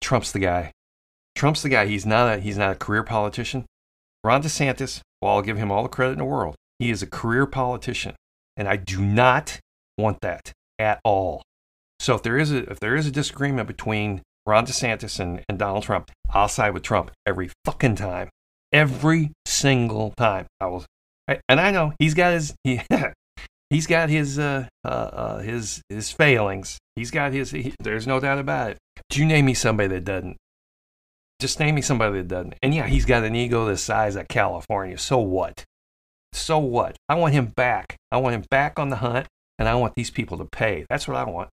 [0.00, 0.70] Trump's the guy.
[1.34, 1.86] Trump's the guy.
[1.86, 3.66] He's not a, he's not a career politician.
[4.22, 6.54] Ron DeSantis, well, I'll give him all the credit in the world.
[6.78, 8.14] He is a career politician.
[8.56, 9.58] And I do not
[9.98, 11.42] want that at all.
[11.98, 15.58] So if there is a if there is a disagreement between Ron DeSantis and, and
[15.58, 18.28] Donald Trump, I'll side with Trump every fucking time.
[18.72, 20.46] Every single time.
[20.60, 20.84] I will
[21.48, 22.80] and I know he's got his he,
[23.74, 26.78] he's got his uh, uh, uh, his his failings.
[26.96, 28.78] He's got his he, there's no doubt about it.
[29.10, 30.36] Do you name me somebody that doesn't?
[31.40, 32.54] Just name me somebody that doesn't.
[32.62, 34.96] And yeah, he's got an ego the size of California.
[34.96, 35.64] So what?
[36.32, 36.96] So what?
[37.08, 37.96] I want him back.
[38.12, 39.26] I want him back on the hunt,
[39.58, 40.86] and I want these people to pay.
[40.88, 41.50] That's what I want.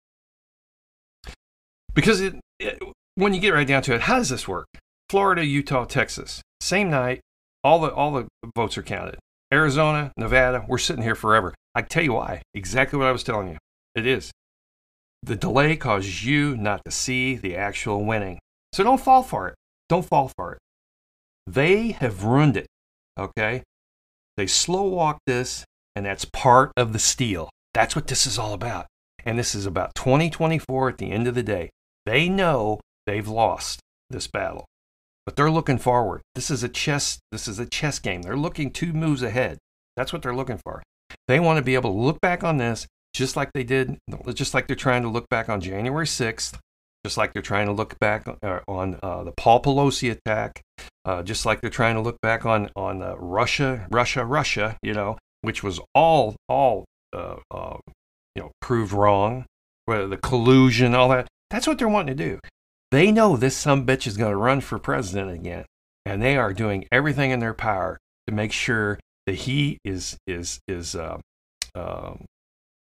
[1.93, 2.82] Because it, it,
[3.15, 4.67] when you get right down to it, how does this work?
[5.10, 7.21] Florida, Utah, Texas, same night,
[7.63, 9.17] all the all the votes are counted.
[9.51, 11.55] Arizona, Nevada, we're sitting here forever.
[11.79, 12.41] I tell you why.
[12.53, 13.57] Exactly what I was telling you.
[13.95, 14.31] It is.
[15.23, 18.37] The delay causes you not to see the actual winning.
[18.73, 19.55] So don't fall for it.
[19.87, 20.59] Don't fall for it.
[21.47, 22.67] They have ruined it.
[23.17, 23.63] Okay?
[24.35, 25.63] They slow walk this,
[25.95, 27.49] and that's part of the steal.
[27.73, 28.87] That's what this is all about.
[29.23, 31.69] And this is about 2024 at the end of the day.
[32.05, 34.65] They know they've lost this battle,
[35.25, 36.23] but they're looking forward.
[36.35, 37.19] This is a chess.
[37.31, 38.23] This is a chess game.
[38.23, 39.59] They're looking two moves ahead.
[39.95, 40.83] That's what they're looking for.
[41.27, 43.97] They want to be able to look back on this just like they did,
[44.33, 46.57] just like they're trying to look back on January 6th,
[47.05, 50.61] just like they're trying to look back uh, on uh, the Paul Pelosi attack,
[51.05, 54.93] uh, just like they're trying to look back on on uh, Russia, Russia, Russia, you
[54.93, 57.77] know, which was all all uh, uh,
[58.35, 59.45] you know proved wrong,
[59.85, 61.27] whether the collusion, all that.
[61.49, 62.39] That's what they're wanting to do.
[62.91, 65.65] They know this some bitch is going to run for president again,
[66.05, 70.59] and they are doing everything in their power to make sure that he is is
[70.67, 71.19] is uh,
[71.75, 72.25] um,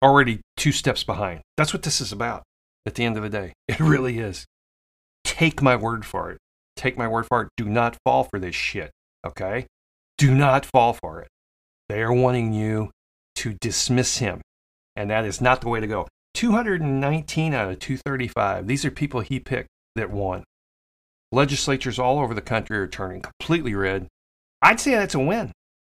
[0.01, 1.41] already two steps behind.
[1.57, 2.43] That's what this is about.
[2.85, 4.45] At the end of the day, it really is.
[5.25, 6.37] Take my word for it.
[6.77, 7.49] Take my word for it.
[7.57, 8.91] Do not fall for this shit.
[9.25, 9.65] Okay?
[10.17, 11.27] Do not fall for it.
[11.89, 12.91] They are wanting you
[13.35, 14.39] to dismiss him,
[14.95, 16.07] and that is not the way to go.
[16.33, 18.67] 219 out of 235.
[18.67, 20.45] These are people he picked that won.
[21.33, 24.07] Legislatures all over the country are turning completely red.
[24.61, 25.51] I'd say that's a win.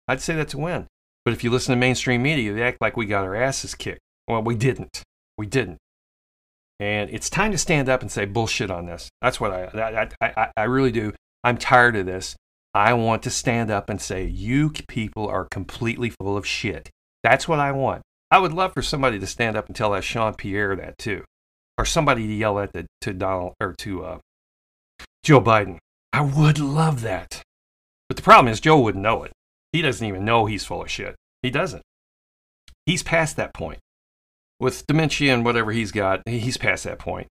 [0.08, 0.86] I'd say that's a win.
[1.24, 4.00] But if you listen to mainstream media, they act like we got our asses kicked.
[4.28, 5.02] Well, we didn't.
[5.38, 5.78] We didn't.
[6.80, 9.08] And it's time to stand up and say bullshit on this.
[9.22, 11.12] That's what I, I, I, I really do.
[11.42, 12.36] I'm tired of this.
[12.74, 16.90] I want to stand up and say, you people are completely full of shit.
[17.22, 18.02] That's what I want.
[18.30, 21.24] I would love for somebody to stand up and tell that Sean Pierre that too,
[21.78, 24.18] or somebody to yell at the, to Donald or to uh,
[25.22, 25.78] Joe Biden.
[26.12, 27.42] I would love that.
[28.08, 29.32] But the problem is Joe wouldn't know it.
[29.74, 31.16] He doesn't even know he's full of shit.
[31.42, 31.82] He doesn't.
[32.86, 33.80] He's past that point.
[34.60, 37.26] With dementia and whatever he's got, he's past that point.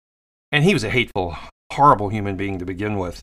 [0.51, 1.37] And he was a hateful,
[1.71, 3.21] horrible human being to begin with.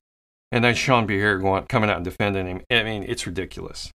[0.53, 2.63] And then Sean Pierre going, coming out and defending him.
[2.71, 3.91] I mean, it's ridiculous.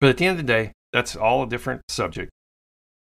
[0.00, 2.30] But at the end of the day, that's all a different subject.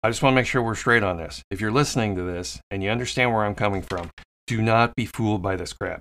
[0.03, 1.43] I just want to make sure we're straight on this.
[1.51, 4.09] If you're listening to this and you understand where I'm coming from,
[4.47, 6.01] do not be fooled by this crap.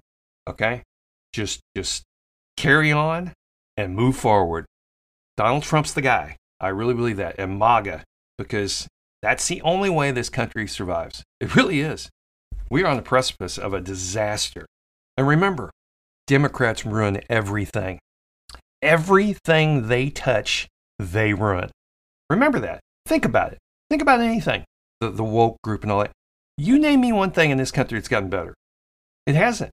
[0.49, 0.83] Okay?
[1.33, 2.03] Just just
[2.55, 3.33] carry on
[3.75, 4.65] and move forward.
[5.37, 6.37] Donald Trump's the guy.
[6.59, 7.35] I really believe that.
[7.39, 8.03] And MAGA,
[8.37, 8.87] because
[9.21, 11.23] that's the only way this country survives.
[11.39, 12.09] It really is.
[12.69, 14.65] We are on the precipice of a disaster.
[15.17, 15.71] And remember,
[16.27, 17.99] Democrats ruin everything.
[18.81, 20.67] Everything they touch,
[20.97, 21.69] they ruin.
[22.29, 22.79] Remember that.
[23.05, 23.57] Think about it.
[23.89, 24.63] Think about anything,
[25.01, 26.11] the, the woke group and all that.
[26.57, 28.53] You name me one thing in this country that's gotten better.
[29.25, 29.71] It hasn't.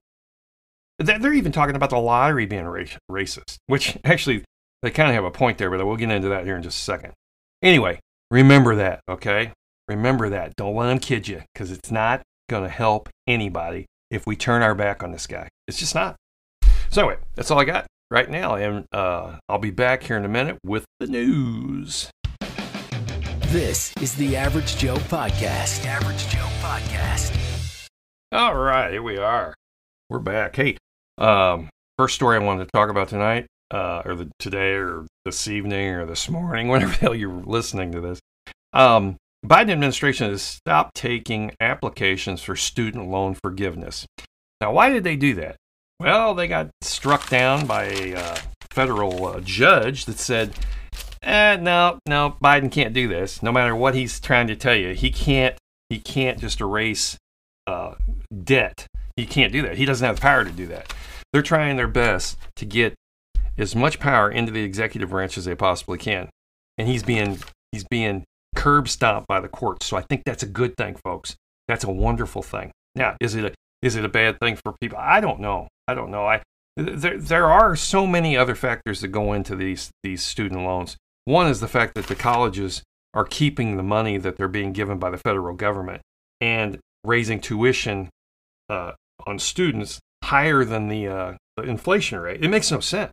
[0.97, 2.65] They're even talking about the lottery being
[3.09, 4.43] racist, which actually
[4.81, 6.79] they kind of have a point there, but we'll get into that here in just
[6.79, 7.13] a second.
[7.61, 7.99] Anyway,
[8.31, 9.51] remember that, okay?
[9.87, 10.55] Remember that.
[10.55, 14.61] Don't let them kid you because it's not going to help anybody if we turn
[14.61, 15.49] our back on this guy.
[15.67, 16.15] It's just not.
[16.89, 18.55] So, anyway, that's all I got right now.
[18.55, 22.09] And uh, I'll be back here in a minute with the news.
[23.47, 25.81] This is the Average Joe Podcast.
[25.81, 27.87] The Average Joe Podcast.
[28.31, 29.55] All right, here we are.
[30.09, 30.55] We're back.
[30.55, 30.77] Hey,
[31.17, 35.47] um, first story I wanted to talk about tonight, uh, or the, today, or this
[35.47, 38.19] evening, or this morning, whenever the hell you're listening to this.
[38.73, 44.05] Um, Biden administration has stopped taking applications for student loan forgiveness.
[44.59, 45.55] Now, why did they do that?
[45.99, 48.37] Well, they got struck down by a uh,
[48.71, 50.53] federal uh, judge that said
[51.23, 53.43] eh, no, no, Biden can't do this.
[53.43, 55.55] No matter what he's trying to tell you, he can't.
[55.89, 57.17] He can't just erase
[57.65, 57.95] uh,
[58.43, 58.85] debt.
[59.15, 59.77] He can't do that.
[59.77, 60.93] He doesn't have the power to do that.
[61.33, 62.93] They're trying their best to get
[63.59, 66.29] as much power into the executive branch as they possibly can,
[66.77, 67.39] and he's being
[67.71, 68.23] he's being
[68.55, 69.85] curb stomped by the courts.
[69.85, 71.35] So I think that's a good thing, folks.
[71.67, 72.71] That's a wonderful thing.
[72.95, 74.97] Now, is it a is it a bad thing for people?
[74.99, 75.67] I don't know.
[75.87, 76.25] I don't know.
[76.25, 76.41] I
[76.75, 80.97] there there are so many other factors that go into these these student loans.
[81.25, 82.81] One is the fact that the colleges
[83.13, 86.01] are keeping the money that they're being given by the federal government
[86.39, 88.09] and raising tuition
[88.69, 88.93] uh,
[89.25, 92.43] on students higher than the, uh, the inflation rate.
[92.43, 93.11] It makes no sense.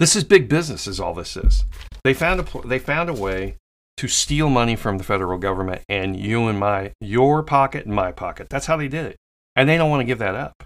[0.00, 1.66] This is big business, is all this is.
[2.04, 3.58] They found a they found a way
[3.98, 8.10] to steal money from the federal government and you and my your pocket and my
[8.10, 8.48] pocket.
[8.48, 9.16] That's how they did it,
[9.54, 10.64] and they don't want to give that up.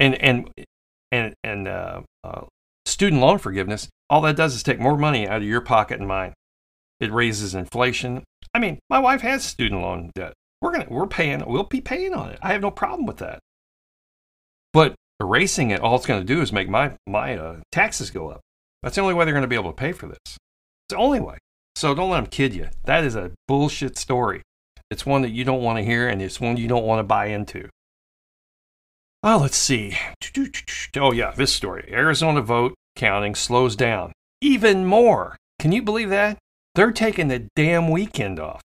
[0.00, 0.50] And and
[1.12, 2.46] and and uh, uh,
[2.86, 6.08] student loan forgiveness, all that does is take more money out of your pocket and
[6.08, 6.34] mine.
[6.98, 8.24] It raises inflation.
[8.52, 10.34] I mean, my wife has student loan debt.
[10.60, 11.44] We're gonna we're paying.
[11.46, 12.40] We'll be paying on it.
[12.42, 13.38] I have no problem with that.
[14.72, 18.30] But erasing it, all it's going to do is make my my uh, taxes go
[18.30, 18.40] up.
[18.82, 20.18] That's the only way they're going to be able to pay for this.
[20.24, 20.38] It's
[20.90, 21.38] the only way.
[21.76, 22.68] So don't let them kid you.
[22.84, 24.42] That is a bullshit story.
[24.90, 27.04] It's one that you don't want to hear, and it's one you don't want to
[27.04, 27.68] buy into.
[29.22, 29.96] Oh, let's see.
[30.96, 31.88] Oh, yeah, this story.
[31.92, 35.36] Arizona vote counting slows down even more.
[35.58, 36.38] Can you believe that?
[36.74, 38.62] They're taking the damn weekend off.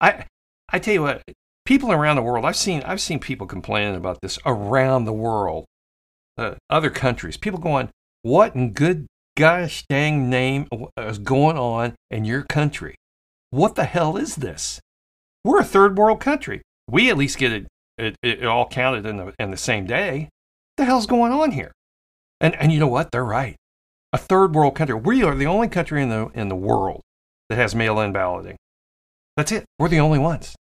[0.00, 0.26] I,
[0.68, 1.22] I tell you what,
[1.68, 5.66] people around the world, I've seen, I've seen people complaining about this around the world,
[6.38, 7.36] uh, other countries.
[7.36, 7.90] People going,
[8.22, 12.94] what in good gosh dang name is going on in your country?
[13.50, 14.80] What the hell is this?
[15.44, 16.62] We're a third world country.
[16.88, 17.66] We at least get it,
[17.98, 20.20] it, it all counted in the, in the same day.
[20.20, 21.72] What the hell's going on here?
[22.40, 23.10] And, and you know what?
[23.10, 23.56] They're right.
[24.14, 24.94] A third world country.
[24.94, 27.02] We are the only country in the, in the world
[27.50, 28.56] that has mail in balloting.
[29.36, 29.66] That's it.
[29.78, 30.54] We're the only ones.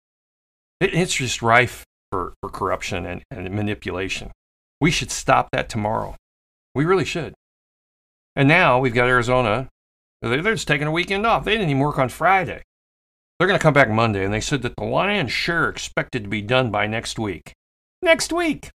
[0.79, 4.31] It, it's just rife for, for corruption and, and manipulation.
[4.79, 6.15] We should stop that tomorrow.
[6.75, 7.33] We really should.
[8.35, 9.67] And now we've got Arizona.
[10.21, 11.43] They're just taking a weekend off.
[11.43, 12.61] They didn't even work on Friday.
[13.37, 16.29] They're going to come back Monday, and they said that the lion's share expected to
[16.29, 17.53] be done by next week.
[18.01, 18.69] Next week?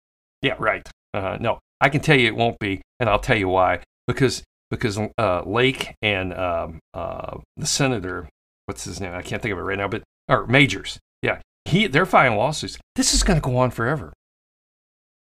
[0.42, 0.88] Yeah, right.
[1.14, 3.80] Uh, no, I can tell you it won't be, and I'll tell you why.
[4.06, 8.28] Because because uh, Lake and um, uh, the senator,
[8.66, 9.12] what's his name?
[9.14, 10.98] I can't think of it right now, but or Majors.
[11.22, 12.78] Yeah, he they're filing lawsuits.
[12.96, 14.12] This is going to go on forever.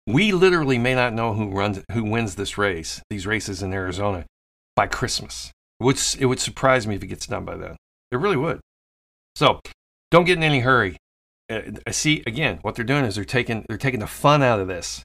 [0.06, 4.24] We literally may not know who runs who wins this race, these races in Arizona,
[4.74, 5.52] by Christmas.
[5.80, 7.76] It would, it would surprise me if it gets done by then.
[8.10, 8.60] It really would.
[9.36, 9.60] So
[10.10, 10.96] don't get in any hurry.
[11.50, 14.68] Uh, see again, what they're doing is they're taking they're taking the fun out of
[14.68, 15.02] this.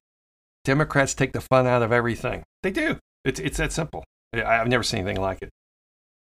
[0.63, 2.43] Democrats take the fun out of everything.
[2.63, 2.97] They do.
[3.25, 4.03] It's it's that simple.
[4.33, 5.49] I've never seen anything like it.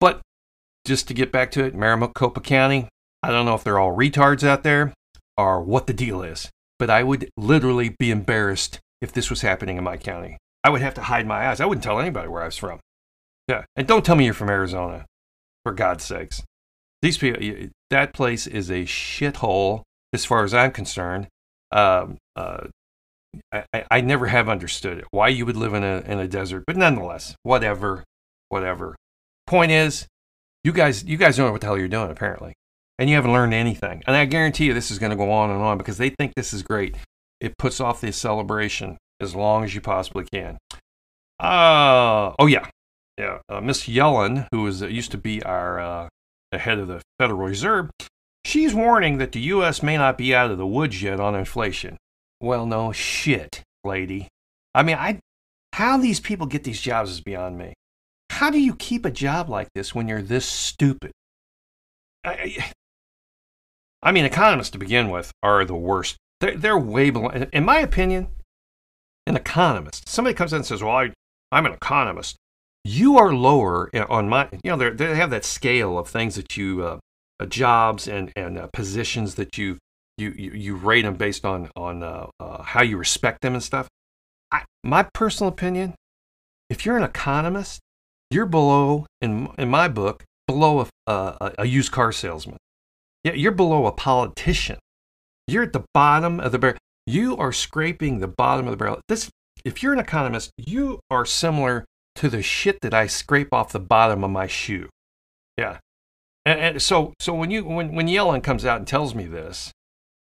[0.00, 0.20] But
[0.84, 2.88] just to get back to it, Maricopa County,
[3.22, 4.92] I don't know if they're all retards out there
[5.36, 9.76] or what the deal is, but I would literally be embarrassed if this was happening
[9.76, 10.38] in my county.
[10.64, 11.60] I would have to hide my eyes.
[11.60, 12.80] I wouldn't tell anybody where I was from.
[13.48, 13.64] Yeah.
[13.76, 15.04] And don't tell me you're from Arizona,
[15.64, 16.42] for God's sakes.
[17.02, 21.28] These people, that place is a shithole as far as I'm concerned.
[21.70, 22.68] Um, uh,
[23.52, 26.64] I, I never have understood it, why you would live in a, in a desert,
[26.66, 28.02] but nonetheless, whatever,
[28.48, 28.96] whatever.
[29.46, 30.06] Point is,
[30.64, 32.54] you guys, you guys don't know what the hell you're doing, apparently.
[32.98, 34.02] And you haven't learned anything.
[34.06, 36.34] And I guarantee you this is going to go on and on because they think
[36.34, 36.96] this is great.
[37.40, 40.56] It puts off the celebration as long as you possibly can.
[41.38, 42.66] Uh, oh, yeah.
[43.18, 43.38] Yeah.
[43.48, 46.08] Uh, Miss Yellen, who was, uh, used to be our uh,
[46.52, 47.90] head of the Federal Reserve,
[48.44, 49.82] she's warning that the U.S.
[49.82, 51.96] may not be out of the woods yet on inflation.
[52.40, 54.28] Well, no shit, lady.
[54.74, 55.20] I mean, I
[55.72, 57.74] how these people get these jobs is beyond me.
[58.30, 61.12] How do you keep a job like this when you're this stupid?
[62.24, 62.72] I,
[64.02, 66.16] I mean, economists to begin with are the worst.
[66.40, 67.30] They're, they're way below.
[67.52, 68.28] In my opinion,
[69.26, 70.08] an economist.
[70.08, 71.12] Somebody comes in and says, "Well, I,
[71.50, 72.36] I'm an economist."
[72.84, 74.48] You are lower on my.
[74.62, 76.98] You know, they have that scale of things that you, uh,
[77.40, 79.78] uh, jobs and and uh, positions that you
[80.18, 83.88] you, you, rate them based on on uh, uh, how you respect them and stuff.
[84.52, 85.94] I, my personal opinion,
[86.70, 87.80] if you're an economist,
[88.30, 92.56] you're below in in my book below a, a, a used car salesman.
[93.26, 94.78] Yeah, you're below a politician.
[95.48, 96.78] You're at the bottom of the barrel.
[97.08, 99.00] You are scraping the bottom of the barrel.
[99.08, 99.28] This,
[99.64, 101.84] if you're an economist, you are similar
[102.14, 104.88] to the shit that I scrape off the bottom of my shoe.
[105.58, 105.78] Yeah,
[106.44, 109.72] and, and so so when you when when Yellen comes out and tells me this,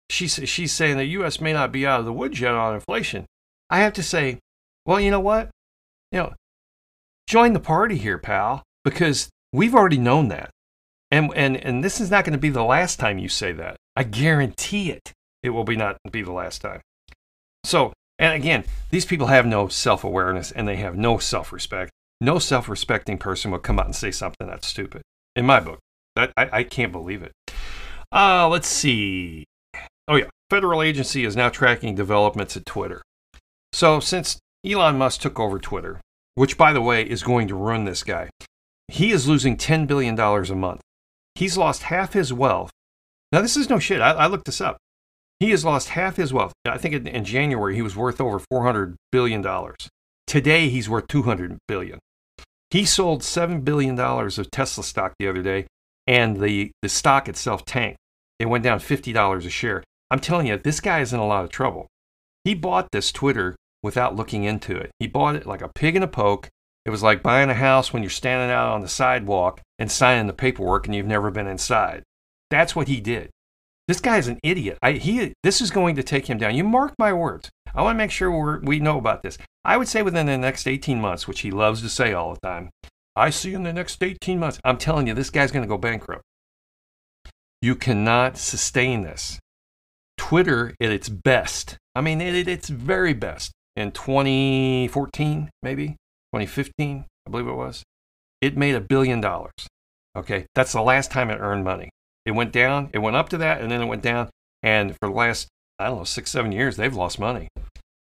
[0.10, 1.40] she's, she's saying the U.S.
[1.40, 3.26] may not be out of the woods yet on inflation.
[3.70, 4.40] I have to say,
[4.86, 5.52] well, you know what?
[6.12, 6.34] You know,
[7.30, 8.62] join the party here, pal.
[8.84, 10.50] because we've already known that.
[11.12, 13.78] And, and, and this is not going to be the last time you say that.
[13.96, 15.12] I guarantee it.
[15.42, 16.82] It will be not be the last time.
[17.64, 21.92] So, and again, these people have no self awareness and they have no self respect.
[22.22, 25.02] No self respecting person would come out and say something that's stupid.
[25.36, 25.80] In my book,
[26.16, 27.32] that, I, I can't believe it.
[28.12, 29.46] Uh, let's see.
[30.08, 30.30] Oh, yeah.
[30.50, 33.02] Federal agency is now tracking developments at Twitter.
[33.72, 36.02] So, since Elon Musk took over Twitter,
[36.36, 38.30] which, by the way, is going to ruin this guy,
[38.88, 40.82] he is losing $10 billion a month.
[41.40, 42.70] He's lost half his wealth.
[43.32, 44.02] Now, this is no shit.
[44.02, 44.78] I, I looked this up.
[45.40, 46.52] He has lost half his wealth.
[46.66, 49.46] I think in, in January he was worth over $400 billion.
[50.28, 52.00] Today he's worth 200 billion.
[52.72, 55.68] He sold $7 billion of Tesla stock the other day,
[56.06, 57.98] and the, the stock itself tanked.
[58.38, 59.82] It went down $50 a share.
[60.12, 61.88] I'm telling you, this guy is in a lot of trouble.
[62.44, 64.92] He bought this Twitter without looking into it.
[65.00, 66.50] He bought it like a pig in a poke.
[66.90, 70.26] It was like buying a house when you're standing out on the sidewalk and signing
[70.26, 72.02] the paperwork and you've never been inside.
[72.50, 73.30] That's what he did.
[73.88, 74.80] This guy's an idiot.
[74.82, 76.56] I, he, this is going to take him down.
[76.56, 77.52] You mark my words.
[77.76, 79.38] I want to make sure we know about this.
[79.64, 82.40] I would say within the next 18 months, which he loves to say all the
[82.40, 82.72] time,
[83.16, 84.60] I see in the next 18 months.
[84.66, 86.24] I'm telling you, this guy's going to go bankrupt.
[87.62, 89.38] You cannot sustain this.
[90.18, 95.96] Twitter at its best, I mean, at its very best, in 2014, maybe
[96.34, 97.84] 2015, I believe it was,
[98.42, 99.68] it made a billion dollars.
[100.16, 101.90] Okay, that's the last time it earned money.
[102.26, 104.30] It went down, it went up to that, and then it went down.
[104.62, 107.48] And for the last, I don't know, six, seven years, they've lost money.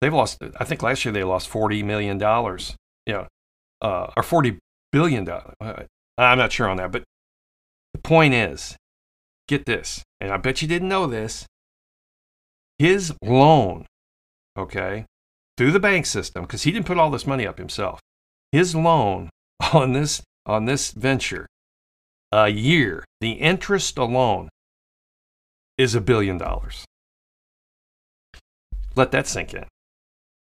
[0.01, 3.27] They've lost, I think last year they lost $40 million, you know,
[3.83, 4.59] uh, or $40
[4.93, 5.29] billion.
[6.19, 6.93] I'm not sure on that.
[6.93, 7.05] But
[7.93, 8.77] the point is,
[9.49, 11.47] get this, and I bet you didn't know this.
[12.79, 13.87] His loan,
[14.59, 15.07] okay,
[15.57, 18.01] through the bank system, because he didn't put all this money up himself,
[18.55, 19.29] his loan
[19.73, 21.47] on this on this venture
[22.31, 24.49] a year, the interest alone
[25.77, 26.85] is a billion dollars.
[28.95, 29.65] Let that sink in.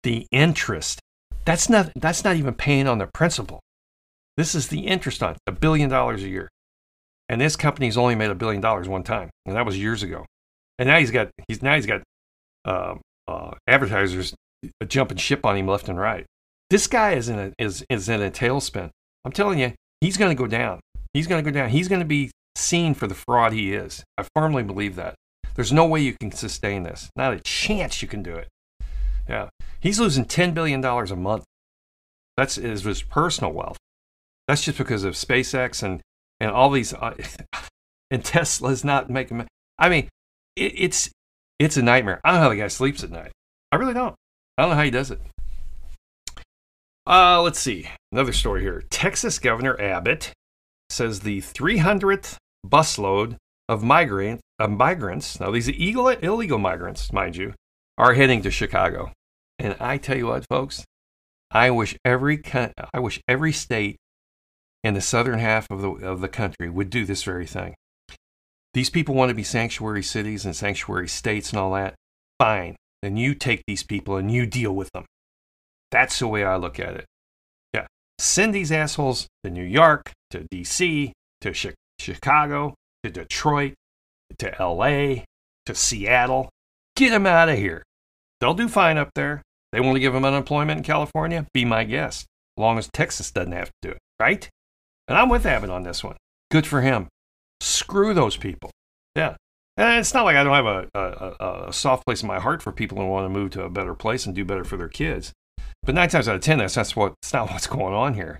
[0.03, 0.99] The interest,
[1.45, 3.59] that's not, that's not even paying on the principal.
[4.37, 6.47] This is the interest on a billion dollars a year.
[7.27, 10.25] And this company's only made a billion dollars one time, and that was years ago.
[10.77, 12.01] And now he's got he's now he's got
[12.65, 12.95] uh,
[13.27, 14.33] uh, advertisers
[14.87, 16.25] jumping ship on him left and right.
[16.69, 18.89] This guy is in a is is in a tailspin.
[19.25, 20.79] I'm telling you, he's going to go down.
[21.13, 21.69] He's going to go down.
[21.69, 24.03] He's going to be seen for the fraud he is.
[24.17, 25.15] I firmly believe that.
[25.55, 27.09] There's no way you can sustain this.
[27.15, 28.47] Not a chance you can do it.
[29.27, 29.49] Yeah.
[29.79, 31.43] He's losing $10 billion a month.
[32.37, 33.77] That's is his personal wealth.
[34.47, 36.01] That's just because of SpaceX and,
[36.39, 36.93] and all these.
[36.93, 37.15] Uh,
[38.11, 39.45] and Tesla's not making.
[39.77, 40.07] I mean,
[40.55, 41.09] it, it's
[41.59, 42.21] it's a nightmare.
[42.23, 43.31] I don't know how the guy sleeps at night.
[43.71, 44.15] I really don't.
[44.57, 45.19] I don't know how he does it.
[47.07, 47.89] Uh, let's see.
[48.11, 48.83] Another story here.
[48.89, 50.31] Texas Governor Abbott
[50.89, 52.35] says the 300th
[52.65, 57.53] busload of migrant, of migrants, now these are illegal, illegal migrants, mind you,
[57.97, 59.11] are heading to Chicago.
[59.59, 60.85] And I tell you what, folks,
[61.51, 62.41] I wish every
[62.93, 63.97] I wish every state
[64.83, 67.75] in the southern half of the of the country would do this very thing.
[68.73, 71.95] These people want to be sanctuary cities and sanctuary states and all that.
[72.37, 72.75] Fine.
[73.01, 75.05] Then you take these people and you deal with them.
[75.91, 77.05] That's the way I look at it
[77.73, 77.87] Yeah.
[78.19, 83.73] send these assholes to New York, to DC, to Chi- Chicago, to Detroit,
[84.37, 85.23] to LA,
[85.65, 86.49] to Seattle.
[86.95, 87.83] Get them out of here.
[88.39, 89.41] They'll do fine up there.
[89.71, 91.45] They want to give them unemployment in California?
[91.53, 92.25] Be my guest,
[92.57, 94.49] as long as Texas doesn't have to do it, right?
[95.07, 96.17] And I'm with Abbott on this one.
[96.51, 97.07] Good for him.
[97.61, 98.71] Screw those people.
[99.15, 99.35] Yeah.
[99.77, 102.61] And it's not like I don't have a, a, a soft place in my heart
[102.61, 104.89] for people who want to move to a better place and do better for their
[104.89, 105.31] kids.
[105.83, 108.39] But nine times out of ten, that's, that's what, that's not what's going on here.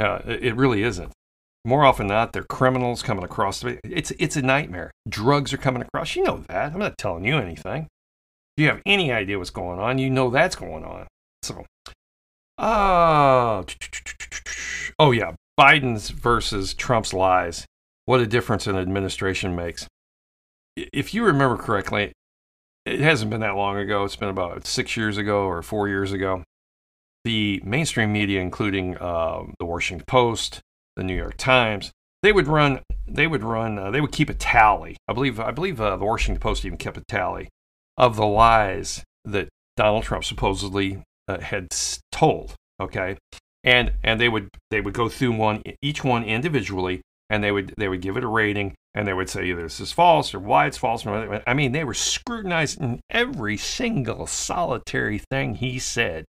[0.00, 1.12] Uh, it, it really isn't.
[1.64, 3.64] More often than not, they're criminals coming across.
[3.64, 4.92] It's, it's a nightmare.
[5.08, 6.14] Drugs are coming across.
[6.14, 6.72] You know that.
[6.72, 7.88] I'm not telling you anything.
[8.56, 11.08] If you have any idea what's going on, you know that's going on.
[11.42, 11.64] So,
[12.56, 13.64] uh,
[14.98, 17.66] oh yeah, Biden's versus Trump's lies.
[18.04, 19.88] What a difference an administration makes.
[20.76, 22.12] If you remember correctly,
[22.84, 24.04] it hasn't been that long ago.
[24.04, 26.44] It's been about six years ago or four years ago
[27.26, 30.60] the mainstream media, including uh, the Washington Post,
[30.94, 31.90] the New York Times,
[32.22, 34.96] they would run, they would run, uh, they would keep a tally.
[35.08, 37.48] I believe, I believe uh, the Washington Post even kept a tally
[37.98, 41.74] of the lies that Donald Trump supposedly uh, had
[42.12, 42.54] told.
[42.80, 43.16] Okay,
[43.64, 47.74] and and they would they would go through one each one individually, and they would
[47.76, 50.38] they would give it a rating, and they would say either this is false or
[50.38, 51.04] why it's false.
[51.04, 56.24] I mean, they were scrutinizing every single solitary thing he said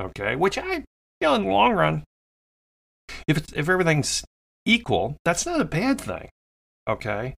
[0.00, 0.84] Okay, which I, you
[1.22, 2.04] know, in the long run,
[3.26, 4.24] If it's, if everything's
[4.64, 6.28] equal, that's not a bad thing.
[6.88, 7.34] Okay,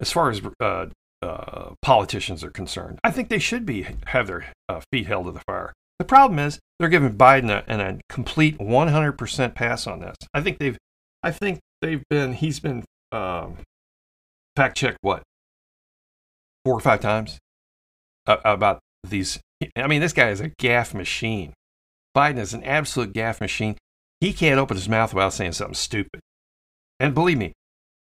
[0.00, 0.86] as far as uh,
[1.22, 5.32] uh, politicians are concerned, I think they should be have their uh, feet held to
[5.32, 5.72] the fire.
[5.98, 10.16] The problem is they're giving Biden a, a complete 100% pass on this.
[10.32, 10.78] I think they've,
[11.22, 13.58] I think they've been, he's been um,
[14.56, 15.22] fact checked what
[16.64, 17.38] four or five times
[18.26, 19.40] about these.
[19.76, 21.52] I mean, this guy is a gaffe machine.
[22.18, 23.76] Biden is an absolute gaffe machine.
[24.20, 26.20] He can't open his mouth without saying something stupid.
[26.98, 27.52] And believe me,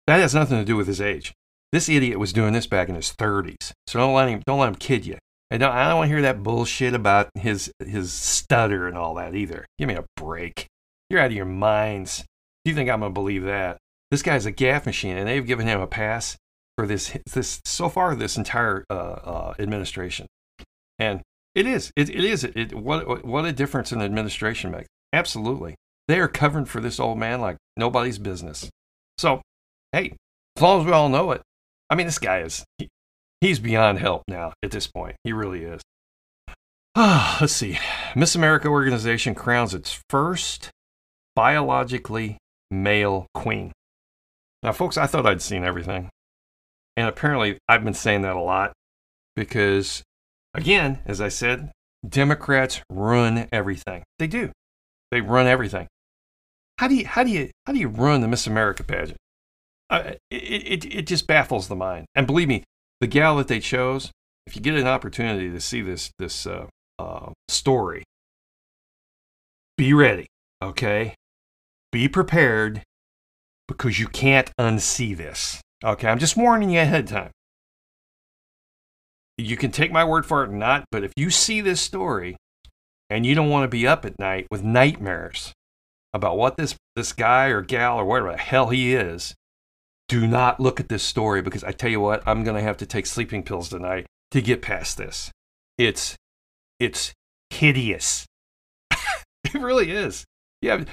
[0.06, 1.32] that has nothing to do with his age.
[1.72, 3.72] This idiot was doing this back in his 30s.
[3.88, 5.18] So don't let him don't let him kid you.
[5.50, 9.14] I don't I don't want to hear that bullshit about his his stutter and all
[9.14, 9.66] that either.
[9.78, 10.68] Give me a break.
[11.10, 12.24] You're out of your minds.
[12.64, 13.78] Do you think I'm gonna believe that?
[14.12, 16.36] This guy's a gaffe machine, and they've given him a pass
[16.78, 20.28] for this this so far this entire uh, uh, administration.
[21.00, 21.22] And
[21.54, 24.88] it is it, it is it, what what a difference an administration makes.
[25.12, 25.76] Absolutely,
[26.08, 28.70] they are covering for this old man like nobody's business.
[29.18, 29.42] So,
[29.92, 30.14] hey,
[30.56, 31.42] as long as we all know it,
[31.88, 32.88] I mean, this guy is he,
[33.40, 35.16] he's beyond help now at this point.
[35.24, 35.82] He really is.
[36.94, 37.78] Ah, let's see.
[38.14, 40.70] Miss America organization crowns its first
[41.34, 42.38] biologically
[42.70, 43.72] male queen.
[44.62, 46.08] Now, folks, I thought I'd seen everything.
[46.96, 48.72] And apparently, I've been saying that a lot
[49.34, 50.02] because,
[50.54, 51.70] again, as I said,
[52.06, 54.04] Democrats run everything.
[54.18, 54.52] They do.
[55.10, 55.86] They run everything.
[56.78, 59.18] How do you how do you how do you run the Miss America pageant?
[59.90, 62.06] Uh, it, it it just baffles the mind.
[62.14, 62.64] And believe me,
[63.00, 64.10] the gal that they chose,
[64.46, 66.66] if you get an opportunity to see this this uh,
[66.98, 68.04] uh, story,
[69.76, 70.26] be ready.
[70.62, 71.14] Okay,
[71.92, 72.82] be prepared
[73.68, 75.60] because you can't unsee this.
[75.84, 77.30] Okay, I'm just warning you ahead of time.
[79.36, 82.36] You can take my word for it or not, but if you see this story
[83.10, 85.52] and you don't want to be up at night with nightmares
[86.12, 89.34] about what this, this guy or gal or whatever the hell he is,
[90.08, 92.76] do not look at this story because I tell you what, I'm going to have
[92.78, 95.30] to take sleeping pills tonight to get past this.
[95.78, 96.16] It's,
[96.78, 97.12] it's
[97.50, 98.26] hideous.
[98.90, 100.24] it really is.
[100.62, 100.84] Yeah,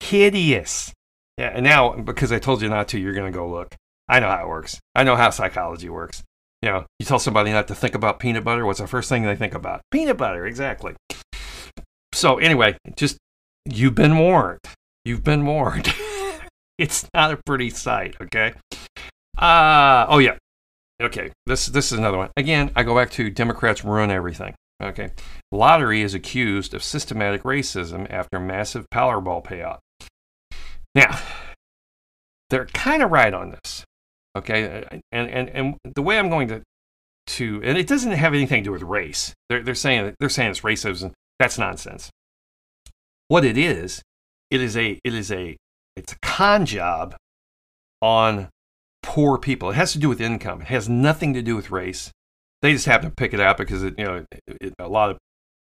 [0.00, 0.92] hideous.
[1.38, 3.74] Yeah, and now because I told you not to, you're going to go look.
[4.08, 4.80] I know how it works.
[4.94, 6.22] I know how psychology works.
[6.62, 9.22] You know, you tell somebody not to think about peanut butter, what's the first thing
[9.22, 9.80] they think about?
[9.90, 10.94] Peanut butter, exactly.
[12.12, 13.18] So, anyway, just
[13.64, 14.60] you've been warned.
[15.04, 15.92] You've been warned.
[16.78, 18.54] it's not a pretty sight, okay?
[19.36, 20.36] Uh, oh, yeah.
[21.00, 22.30] Okay, this, this is another one.
[22.36, 24.54] Again, I go back to Democrats ruin everything.
[24.82, 25.10] Okay.
[25.50, 29.78] Lottery is accused of systematic racism after massive Powerball payout.
[30.94, 31.18] Now,
[32.50, 33.84] they're kind of right on this.
[34.36, 36.62] Okay, uh, and and and the way I'm going to
[37.28, 39.34] to and it doesn't have anything to do with race.
[39.48, 41.12] They're they're saying they're saying it's racism.
[41.38, 42.10] That's nonsense.
[43.28, 44.02] What it is,
[44.50, 45.56] it is a it is a
[45.96, 47.14] it's a con job
[48.00, 48.48] on
[49.02, 49.70] poor people.
[49.70, 50.62] It has to do with income.
[50.62, 52.10] It has nothing to do with race.
[52.62, 55.18] They just happen to pick it out because it, you know it, a lot of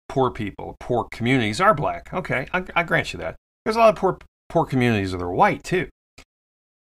[0.07, 2.13] poor people, poor communities are black.
[2.13, 3.35] Okay, I, I grant you that.
[3.63, 4.17] There's a lot of poor
[4.49, 5.87] poor communities that are white too.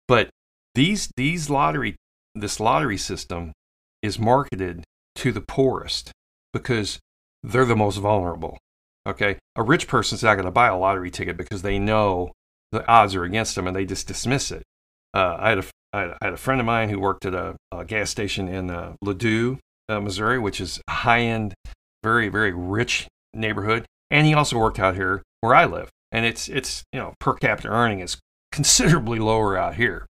[0.06, 0.30] But
[0.74, 1.96] these these lottery
[2.34, 3.52] this lottery system
[4.02, 6.10] is marketed to the poorest
[6.52, 6.98] because
[7.42, 8.58] they're the most vulnerable.
[9.06, 12.32] Okay, a rich person's not going to buy a lottery ticket because they know
[12.72, 14.62] the odds are against them and they just dismiss it.
[15.12, 17.84] Uh, I, had a, I had a friend of mine who worked at a, a
[17.84, 19.58] gas station in uh, Ladue,
[19.88, 21.54] uh, Missouri, which is a high end,
[22.02, 26.48] very very rich neighborhood, and he also worked out here where I live, and it's
[26.48, 28.16] it's you know per capita earning is
[28.50, 30.06] considerably lower out here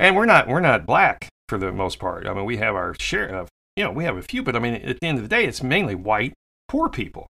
[0.00, 2.26] and we're not we're not black for the most part.
[2.26, 4.58] I mean, we have our share of you know we have a few, but I
[4.58, 6.32] mean at the end of the day, it's mainly white
[6.68, 7.26] poor people.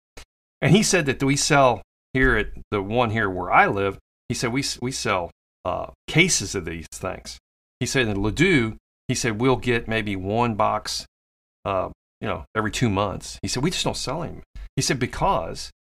[0.62, 1.82] And he said that we sell
[2.14, 3.98] here at the one here where I live.
[4.28, 5.30] He said we we sell
[5.64, 7.38] uh, cases of these things.
[7.80, 8.76] He said in Ladue,
[9.08, 11.06] he said we'll get maybe one box,
[11.64, 11.88] uh,
[12.20, 13.38] you know, every two months.
[13.42, 14.42] He said we just don't sell him.
[14.76, 15.70] He said because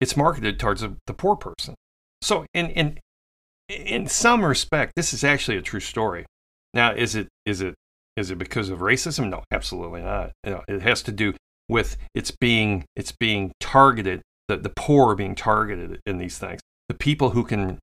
[0.00, 1.74] it's marketed towards the, poor person.
[2.20, 2.98] So in in
[3.74, 6.26] in some respect, this is actually a true story.
[6.72, 7.74] Now, is it is it
[8.16, 9.28] is it because of racism?
[9.30, 10.32] No, absolutely not.
[10.44, 11.34] It has to do
[11.68, 14.22] with it's being it's being targeted.
[14.48, 16.60] The the poor are being targeted in these things.
[16.88, 17.78] The people who can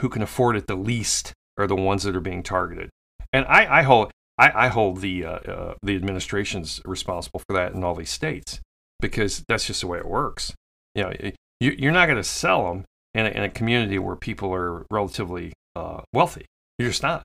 [0.00, 2.90] who can afford it the least are the ones that are being targeted.
[3.32, 7.74] And I, I hold I, I hold the uh, uh, the administration's responsible for that
[7.74, 8.60] in all these states
[9.00, 10.54] because that's just the way it works.
[10.94, 11.12] You know,
[11.60, 12.84] you, you're not going to sell them
[13.14, 16.46] in a, in a community where people are relatively uh, wealthy.
[16.78, 17.22] You're just not.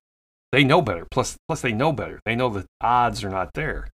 [0.52, 1.06] They know better.
[1.10, 2.20] Plus, plus they know better.
[2.26, 3.88] They know the odds are not there.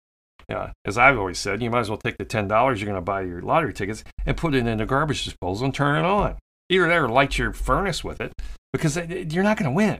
[0.49, 2.97] Yeah, as I've always said, you might as well take the ten dollars you're going
[2.97, 6.05] to buy your lottery tickets and put it in a garbage disposal and turn it
[6.05, 6.37] on.
[6.69, 8.33] Either that or light your furnace with it
[8.73, 9.99] because you're not going to win.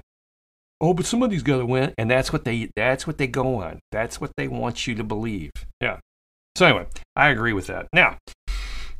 [0.82, 3.80] Oh, but somebody's got to win, and that's what they that's what they go on.
[3.92, 5.52] That's what they want you to believe.
[5.80, 6.00] Yeah.
[6.56, 7.88] So anyway, I agree with that.
[7.94, 8.18] Now,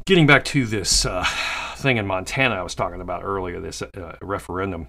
[0.06, 1.26] getting back to this uh,
[1.82, 4.88] thing in Montana I was talking about earlier, this uh, referendum.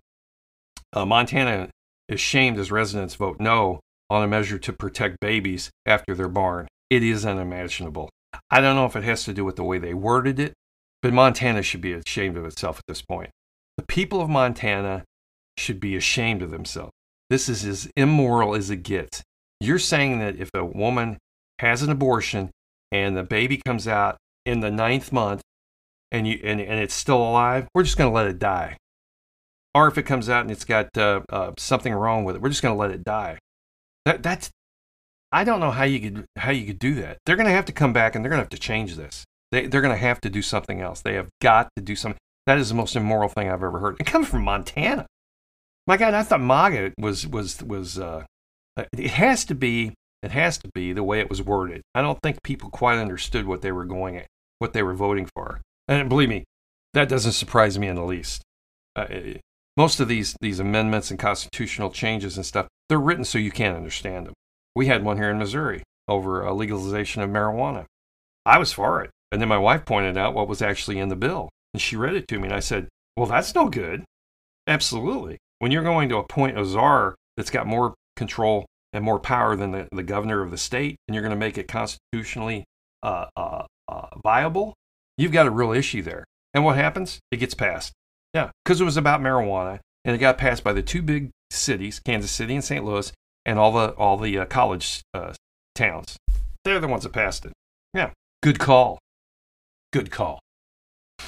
[0.92, 1.68] Uh, Montana
[2.08, 3.80] is shamed as residents vote no
[4.10, 6.68] on a measure to protect babies after they're born.
[6.90, 8.10] It is unimaginable.
[8.50, 10.52] I don't know if it has to do with the way they worded it,
[11.00, 13.30] but Montana should be ashamed of itself at this point.
[13.76, 15.04] The people of Montana
[15.56, 16.92] should be ashamed of themselves.
[17.30, 19.22] This is as immoral as it gets.
[19.60, 21.18] You're saying that if a woman
[21.58, 22.50] has an abortion
[22.90, 25.40] and the baby comes out in the ninth month
[26.12, 28.76] and you and, and it's still alive, we're just going to let it die.
[29.74, 32.50] Or if it comes out and it's got uh, uh, something wrong with it, we're
[32.50, 33.38] just going to let it die.
[34.04, 34.50] That that's
[35.32, 37.18] I don't know how you could how you could do that.
[37.24, 39.24] They're going to have to come back and they're going to have to change this.
[39.50, 41.00] They they're going to have to do something else.
[41.00, 42.18] They have got to do something.
[42.46, 43.96] That is the most immoral thing I've ever heard.
[43.98, 45.06] It comes from Montana.
[45.86, 47.98] My God, I thought MAGA was was was.
[47.98, 48.24] Uh,
[48.76, 49.94] it has to be.
[50.22, 51.82] It has to be the way it was worded.
[51.94, 54.26] I don't think people quite understood what they were going at,
[54.60, 55.60] what they were voting for.
[55.88, 56.44] And believe me,
[56.94, 58.42] that doesn't surprise me in the least.
[58.94, 59.06] Uh,
[59.76, 63.76] most of these these amendments and constitutional changes and stuff, they're written so you can't
[63.76, 64.34] understand them.
[64.74, 67.86] We had one here in Missouri over a legalization of marijuana.
[68.44, 69.10] I was for it.
[69.30, 71.48] And then my wife pointed out what was actually in the bill.
[71.72, 72.48] And she read it to me.
[72.48, 74.04] And I said, Well, that's no good.
[74.66, 75.38] Absolutely.
[75.58, 79.70] When you're going to appoint a czar that's got more control and more power than
[79.70, 82.64] the, the governor of the state, and you're going to make it constitutionally
[83.02, 84.74] uh, uh, uh, viable,
[85.16, 86.24] you've got a real issue there.
[86.54, 87.18] And what happens?
[87.30, 87.92] It gets passed.
[88.34, 92.00] Yeah, because it was about marijuana, and it got passed by the two big cities,
[92.00, 92.84] Kansas City and St.
[92.84, 93.12] Louis,
[93.44, 95.32] and all the all the uh, college uh,
[95.74, 96.16] towns.
[96.64, 97.52] They're the ones that passed it.
[97.94, 98.10] Yeah,
[98.42, 98.98] good call.
[99.92, 100.38] Good call.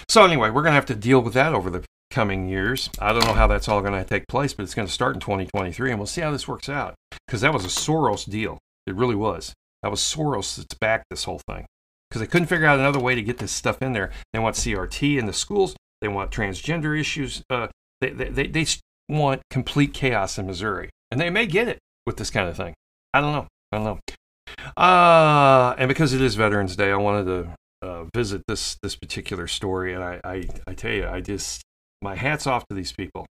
[0.08, 2.88] So anyway, we're gonna have to deal with that over the coming years.
[3.00, 5.16] I don't know how that's all going to take place, but it's going to start
[5.16, 6.94] in 2023, and we'll see how this works out.
[7.26, 8.58] Because that was a Soros deal.
[8.86, 9.52] It really was.
[9.82, 11.66] That was Soros that's backed this whole thing.
[12.14, 14.12] Because they couldn't figure out another way to get this stuff in there.
[14.32, 15.74] They want CRT in the schools.
[16.00, 17.42] They want transgender issues.
[17.50, 17.66] Uh,
[18.00, 18.66] they, they, they, they
[19.08, 20.90] want complete chaos in Missouri.
[21.10, 22.72] And they may get it with this kind of thing.
[23.12, 23.48] I don't know.
[23.72, 24.80] I don't know.
[24.80, 27.48] Uh, and because it is Veterans Day, I wanted to
[27.82, 29.92] uh, visit this this particular story.
[29.92, 31.62] And I, I, I tell you, I just
[32.00, 33.26] my hats off to these people,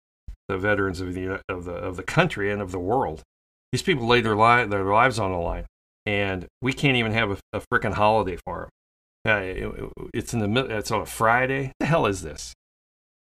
[0.49, 3.21] the veterans of the of the of the country and of the world.
[3.71, 5.67] These people laid their li- their lives on the line,
[6.05, 8.69] and we can't even have a, a freaking holiday for them.
[9.25, 10.71] Uh, it, it's in the middle.
[10.71, 11.67] it's on a Friday.
[11.67, 12.53] What the hell is this?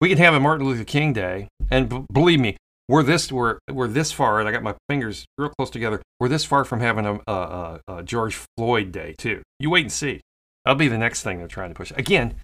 [0.02, 2.58] We can have a Martin Luther King Day, and b- believe me,
[2.90, 6.02] we're this we're we're this far, and I got my fingers real close together.
[6.20, 9.42] We're this far from having a, a, a George Floyd Day too.
[9.60, 10.22] You wait and see.
[10.66, 11.92] That'll be the next thing they're trying to push.
[11.96, 12.36] Again,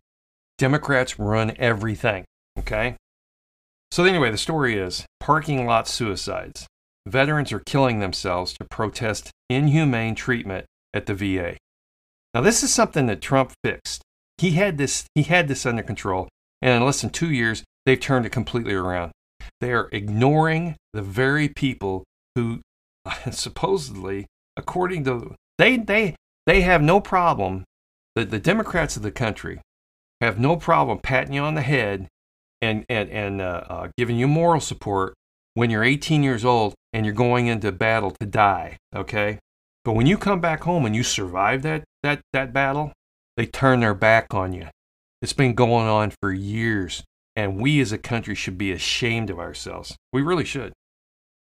[0.57, 2.25] Democrats run everything.
[2.57, 2.95] Okay.
[3.91, 6.67] So anyway, the story is parking lot suicides.
[7.09, 11.57] Veterans are killing themselves to protest inhumane treatment at the VA.
[12.33, 14.03] Now this is something that Trump fixed.
[14.37, 16.29] He had this he had this under control,
[16.61, 19.11] and in less than two years, they've turned it completely around.
[19.59, 22.03] They are ignoring the very people
[22.35, 22.61] who
[23.31, 27.65] supposedly, according to they they they have no problem.
[28.15, 29.61] The, the Democrats of the country
[30.21, 32.07] have no problem patting you on the head
[32.61, 35.13] and and and uh, uh, giving you moral support
[35.53, 38.77] when you're 18 years old and you're going into battle to die.
[38.95, 39.39] Okay,
[39.83, 42.93] but when you come back home and you survive that that that battle,
[43.37, 44.67] they turn their back on you.
[45.21, 47.03] It's been going on for years,
[47.35, 49.95] and we as a country should be ashamed of ourselves.
[50.13, 50.73] We really should.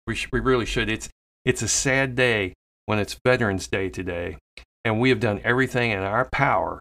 [0.07, 0.88] We should, we really should.
[0.88, 1.09] It's
[1.44, 2.55] it's a sad day
[2.86, 4.38] when it's Veterans Day today,
[4.84, 6.80] and we have done everything in our power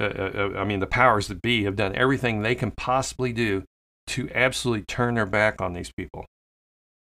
[0.00, 3.32] uh, uh, uh, I mean, the powers that be have done everything they can possibly
[3.32, 3.62] do
[4.08, 6.26] to absolutely turn their back on these people.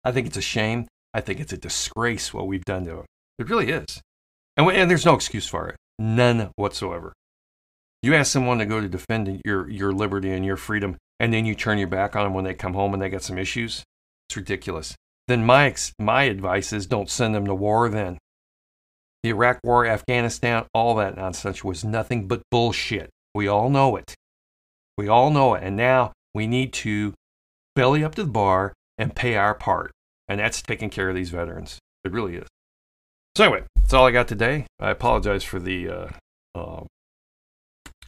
[0.08, 0.86] I think it's a shame.
[1.12, 3.04] I think it's a disgrace what we've done to them.
[3.38, 4.00] It really is.
[4.56, 5.76] And, and there's no excuse for it.
[5.98, 7.12] None whatsoever.
[8.02, 11.44] You ask someone to go to defend your, your liberty and your freedom, and then
[11.44, 13.84] you turn your back on them when they come home and they got some issues.
[14.30, 14.94] It's ridiculous.
[15.26, 18.16] Then my, my advice is don't send them to war then.
[19.22, 23.10] The Iraq War, Afghanistan, all that nonsense was nothing but bullshit.
[23.34, 24.14] We all know it.
[24.96, 25.64] We all know it.
[25.64, 27.12] And now we need to
[27.76, 29.90] belly up to the bar and pay our part.
[30.28, 31.78] And that's taking care of these veterans.
[32.04, 32.46] It really is.
[33.36, 34.66] So, anyway, that's all I got today.
[34.80, 36.08] I apologize for the, uh,
[36.54, 36.84] uh,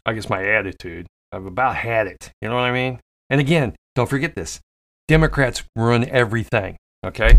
[0.05, 1.07] I guess, my attitude.
[1.33, 2.33] I've about had it.
[2.43, 3.01] You know what I mean?
[3.29, 4.61] And again, don't forget this
[5.09, 6.77] Democrats run everything.
[7.05, 7.39] Okay?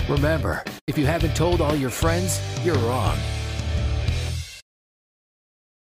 [0.08, 3.16] Remember, if you haven't told all your friends, you're wrong.